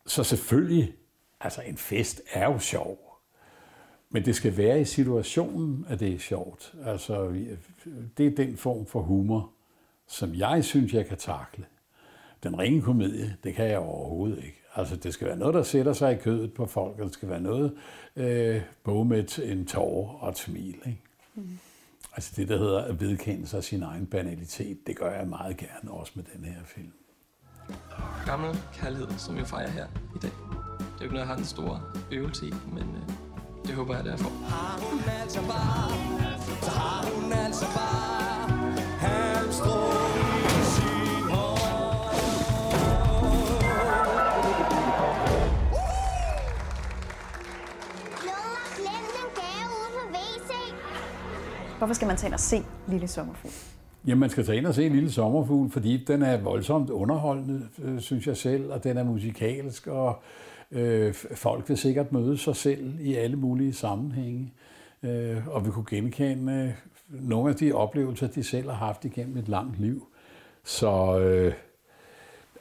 så 0.06 0.24
selvfølgelig, 0.24 0.94
altså 1.40 1.62
en 1.62 1.78
fest 1.78 2.22
er 2.34 2.46
jo 2.46 2.60
sjov. 2.60 3.13
Men 4.14 4.26
det 4.26 4.36
skal 4.36 4.58
være 4.58 4.82
i 4.82 4.86
situationen, 4.86 5.86
at 5.90 6.00
det 6.00 6.14
er 6.14 6.20
sjovt. 6.20 6.74
Altså, 6.86 7.34
det 8.18 8.28
er 8.28 8.36
den 8.36 8.58
form 8.58 8.86
for 8.86 9.02
humor, 9.02 9.50
som 10.08 10.36
jeg 10.36 10.66
synes, 10.66 10.94
jeg 10.94 11.06
kan 11.06 11.18
takle. 11.18 11.66
Den 12.44 12.60
rene 12.60 12.82
komedie, 12.82 13.36
det 13.44 13.56
kan 13.56 13.66
jeg 13.66 13.78
overhovedet 13.78 14.38
ikke. 14.38 14.62
Altså, 14.76 14.96
det 14.96 15.14
skal 15.14 15.28
være 15.28 15.38
noget, 15.38 15.54
der 15.54 15.64
sætter 15.64 15.94
sig 15.94 16.14
i 16.14 16.18
kødet 16.18 16.54
på 16.54 16.66
folk, 16.66 17.00
og 17.00 17.06
det 17.06 17.14
skal 17.14 17.30
være 17.30 17.42
noget, 17.42 17.78
øh, 18.16 18.62
både 18.84 19.06
med 19.06 19.40
en 19.40 19.66
tårer 19.66 20.24
og 20.24 20.30
et 20.30 20.38
smil. 20.38 20.76
Ikke? 20.86 21.02
Mm. 21.36 21.58
Altså 22.16 22.34
det, 22.36 22.48
der 22.48 22.58
hedder 22.58 22.82
at 22.82 23.02
vedkende 23.02 23.48
sig 23.48 23.64
sin 23.64 23.84
egen 23.84 24.06
banalitet, 24.06 24.88
det 24.88 24.98
gør 24.98 25.12
jeg 25.12 25.28
meget 25.28 25.58
gerne, 25.58 25.92
også 25.92 26.12
med 26.16 26.24
den 26.36 26.46
her 26.46 26.64
film. 26.66 26.94
Gammel 28.26 28.58
kærlighed, 28.74 29.08
som 29.18 29.38
vi 29.38 29.46
fejrer 29.46 29.70
her 29.70 29.88
i 30.16 30.20
dag. 30.22 30.32
Det 30.80 30.82
er 30.82 30.96
jo 31.00 31.04
ikke 31.04 31.14
noget, 31.14 31.28
jeg 31.28 31.28
har 31.28 31.38
en 31.38 31.46
stor 31.46 31.82
øvelse 32.12 32.48
i, 32.48 32.54
men 32.74 32.84
øh, 32.84 33.33
det 33.68 33.76
håber 33.76 33.96
jeg, 33.96 34.06
derfor. 34.06 34.30
Har 34.30 34.80
hun 34.82 35.00
altså 35.22 35.40
bare, 35.42 35.90
så 36.62 36.72
har 36.72 37.06
hun 37.06 37.34
altså 37.34 37.66
bare 37.66 38.50
halmstrå. 39.00 39.94
Hvorfor 51.78 51.94
skal 51.94 52.08
man 52.08 52.18
tage 52.18 52.28
ind 52.28 52.34
og 52.34 52.40
se 52.40 52.64
Lille 52.88 53.08
Sommerfugl? 53.08 53.52
Jamen, 54.08 54.20
man 54.20 54.30
skal 54.30 54.46
tage 54.46 54.58
ind 54.58 54.66
og 54.66 54.74
se 54.76 54.86
en 54.86 54.92
lille 54.92 55.12
sommerfugl, 55.12 55.72
fordi 55.72 56.04
den 56.08 56.22
er 56.22 56.38
voldsomt 56.38 56.90
underholdende, 56.90 57.68
øh, 57.84 58.00
synes 58.00 58.28
jeg 58.28 58.38
selv, 58.38 58.72
og 58.72 58.84
den 58.84 58.98
er 58.98 59.04
musikalsk, 59.04 59.88
og 59.88 60.22
øh, 60.74 61.14
folk 61.14 61.70
vil 61.70 61.78
sikkert 61.78 62.12
møde 62.12 62.38
sig 62.38 62.56
selv 62.56 63.00
i 63.00 63.16
alle 63.16 63.36
mulige 63.36 63.74
sammenhænge, 63.74 64.54
øh, 65.04 65.48
og 65.48 65.66
vi 65.66 65.72
kunne 65.72 65.86
genkende 65.90 66.76
nogle 67.10 67.50
af 67.50 67.56
de 67.56 67.74
oplevelser, 67.74 68.28
de 68.28 68.44
selv 68.44 68.70
har 68.70 68.86
haft 68.86 69.06
igennem 69.06 69.38
et 69.38 69.50
langt 69.50 69.80
liv. 69.80 70.08
Så 70.64 71.20
øh, 71.20 71.54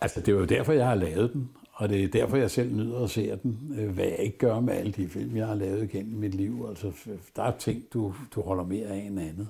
altså, 0.00 0.20
det 0.20 0.28
er 0.28 0.32
jo 0.32 0.44
derfor, 0.44 0.72
jeg 0.72 0.86
har 0.86 0.94
lavet 0.94 1.32
den, 1.32 1.50
og 1.72 1.88
det 1.88 2.04
er 2.04 2.08
derfor, 2.08 2.36
jeg 2.36 2.50
selv 2.50 2.76
nyder 2.76 3.04
at 3.04 3.10
se 3.10 3.38
den, 3.42 3.74
øh, 3.78 3.90
hvad 3.90 4.04
jeg 4.04 4.18
ikke 4.18 4.38
gør 4.38 4.60
med 4.60 4.74
alle 4.74 4.92
de 4.92 5.08
film, 5.08 5.36
jeg 5.36 5.46
har 5.46 5.54
lavet 5.54 5.82
igennem 5.82 6.18
mit 6.18 6.34
liv. 6.34 6.66
Altså, 6.68 6.92
der 7.36 7.42
er 7.42 7.56
ting, 7.58 7.82
du, 7.92 8.14
du 8.34 8.42
holder 8.42 8.64
mere 8.64 8.86
af 8.86 8.96
end 8.96 9.20
andet. 9.20 9.48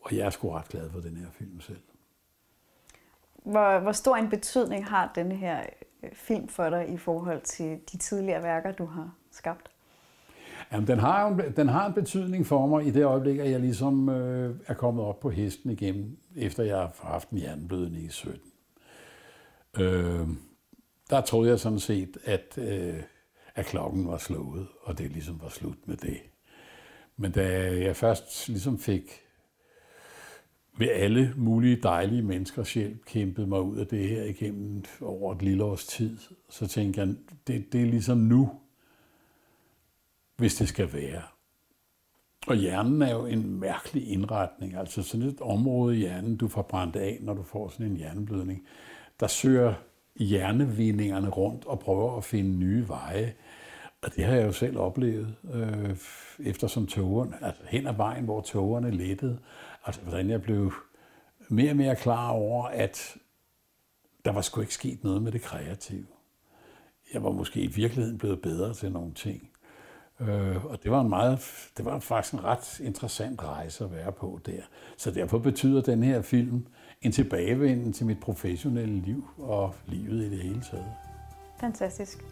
Og 0.00 0.16
jeg 0.16 0.26
er 0.26 0.30
sgu 0.30 0.50
ret 0.50 0.68
glad 0.68 0.90
for 0.90 1.00
den 1.00 1.16
her 1.16 1.26
film 1.32 1.60
selv. 1.60 1.78
Hvor, 3.34 3.78
hvor 3.78 3.92
stor 3.92 4.16
en 4.16 4.30
betydning 4.30 4.86
har 4.86 5.12
den 5.14 5.32
her 5.32 5.62
Øh, 6.04 6.10
film 6.12 6.48
for 6.48 6.70
dig 6.70 6.88
i 6.88 6.96
forhold 6.96 7.40
til 7.40 7.78
de 7.92 7.96
tidligere 7.96 8.42
værker, 8.42 8.72
du 8.72 8.84
har 8.84 9.14
skabt? 9.30 9.68
Jamen, 10.72 10.86
den 10.86 10.98
har, 10.98 11.28
jo 11.28 11.34
en- 11.34 11.52
den 11.56 11.68
har 11.68 11.86
en 11.86 11.92
betydning 11.94 12.46
for 12.46 12.66
mig 12.66 12.86
i 12.86 12.90
det 12.90 13.04
øjeblik, 13.04 13.38
at 13.38 13.50
jeg 13.50 13.60
ligesom 13.60 14.08
øh, 14.08 14.56
er 14.66 14.74
kommet 14.74 15.04
op 15.04 15.20
på 15.20 15.30
hesten 15.30 15.70
igen, 15.70 16.18
efter 16.36 16.62
jeg 16.62 16.76
har 16.76 16.92
haft 17.02 17.30
en 17.30 17.38
hjerneblødning 17.38 18.04
i 18.04 18.08
17. 18.08 18.40
Øh, 19.80 20.28
der 21.10 21.20
troede 21.20 21.50
jeg 21.50 21.60
sådan 21.60 21.78
set, 21.80 22.16
at, 22.24 22.58
øh, 22.58 23.02
at 23.54 23.66
klokken 23.66 24.08
var 24.08 24.18
slået, 24.18 24.68
og 24.82 24.98
det 24.98 25.10
ligesom 25.10 25.40
var 25.42 25.48
slut 25.48 25.76
med 25.86 25.96
det. 25.96 26.18
Men 27.16 27.32
da 27.32 27.42
jeg 27.84 27.96
først 27.96 28.48
ligesom 28.48 28.78
fik 28.78 29.21
ved 30.78 30.88
alle 30.88 31.34
mulige 31.36 31.76
dejlige 31.76 32.22
menneskers 32.22 32.74
hjælp 32.74 33.04
kæmpet 33.04 33.48
mig 33.48 33.60
ud 33.60 33.76
af 33.76 33.86
det 33.86 34.08
her 34.08 34.22
igennem 34.22 34.84
over 35.00 35.34
et 35.34 35.42
lille 35.42 35.64
års 35.64 35.86
tid, 35.86 36.18
så 36.50 36.66
tænkte 36.66 37.00
jeg, 37.00 37.14
det, 37.46 37.72
det 37.72 37.80
er 37.80 37.86
ligesom 37.86 38.18
nu, 38.18 38.50
hvis 40.36 40.54
det 40.54 40.68
skal 40.68 40.92
være. 40.92 41.22
Og 42.46 42.56
hjernen 42.56 43.02
er 43.02 43.12
jo 43.12 43.26
en 43.26 43.60
mærkelig 43.60 44.08
indretning. 44.08 44.76
Altså 44.76 45.02
sådan 45.02 45.26
et 45.26 45.40
område 45.40 45.96
i 45.96 45.98
hjernen, 45.98 46.36
du 46.36 46.48
får 46.48 46.62
brændt 46.62 46.96
af, 46.96 47.18
når 47.20 47.34
du 47.34 47.42
får 47.42 47.68
sådan 47.68 47.86
en 47.86 47.96
hjerneblødning. 47.96 48.66
Der 49.20 49.26
søger 49.26 49.74
hjernevindingerne 50.16 51.28
rundt 51.28 51.64
og 51.66 51.80
prøver 51.80 52.16
at 52.16 52.24
finde 52.24 52.50
nye 52.50 52.88
veje. 52.88 53.34
Og 54.02 54.14
det 54.16 54.24
har 54.24 54.34
jeg 54.34 54.46
jo 54.46 54.52
selv 54.52 54.78
oplevet, 54.78 55.34
øh, 55.54 55.96
eftersom 56.38 56.86
togerne, 56.86 57.44
altså 57.44 57.62
hen 57.68 57.86
ad 57.86 57.94
vejen, 57.94 58.24
hvor 58.24 58.40
togerne 58.40 58.90
lettede. 58.90 59.38
Altså 59.86 60.00
hvordan 60.00 60.30
jeg 60.30 60.42
blev 60.42 60.72
mere 61.48 61.70
og 61.70 61.76
mere 61.76 61.96
klar 61.96 62.30
over, 62.30 62.64
at 62.64 63.16
der 64.24 64.32
var 64.32 64.40
sgu 64.40 64.60
ikke 64.60 64.74
sket 64.74 65.04
noget 65.04 65.22
med 65.22 65.32
det 65.32 65.42
kreative. 65.42 66.06
Jeg 67.14 67.22
var 67.22 67.30
måske 67.30 67.60
i 67.60 67.66
virkeligheden 67.66 68.18
blevet 68.18 68.42
bedre 68.42 68.74
til 68.74 68.92
nogle 68.92 69.14
ting. 69.14 69.48
Øh, 70.20 70.64
og 70.64 70.82
det 70.82 70.90
var, 70.90 71.00
en 71.00 71.08
meget, 71.08 71.38
det 71.76 71.84
var 71.84 71.98
faktisk 71.98 72.34
en 72.34 72.44
ret 72.44 72.80
interessant 72.80 73.44
rejse 73.44 73.84
at 73.84 73.92
være 73.92 74.12
på 74.12 74.40
der. 74.46 74.62
Så 74.96 75.10
derfor 75.10 75.38
betyder 75.38 75.80
den 75.82 76.02
her 76.02 76.22
film 76.22 76.66
en 77.02 77.12
tilbagevenden 77.12 77.92
til 77.92 78.06
mit 78.06 78.20
professionelle 78.20 79.00
liv 79.00 79.28
og 79.38 79.74
livet 79.86 80.24
i 80.24 80.30
det 80.30 80.38
hele 80.38 80.62
taget. 80.70 80.92
Fantastisk. 81.60 82.24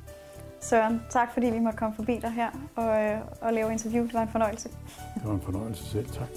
Søren, 0.60 1.02
tak 1.10 1.32
fordi 1.32 1.46
vi 1.46 1.58
måtte 1.58 1.78
komme 1.78 1.96
forbi 1.96 2.18
dig 2.22 2.30
her 2.30 2.50
og, 2.76 3.02
øh, 3.02 3.20
og 3.40 3.52
lave 3.52 3.72
interview. 3.72 4.04
Det 4.04 4.14
var 4.14 4.22
en 4.22 4.28
fornøjelse. 4.28 4.68
Det 5.14 5.24
var 5.24 5.34
en 5.34 5.40
fornøjelse 5.40 5.84
selv. 5.84 6.06
Tak. 6.06 6.28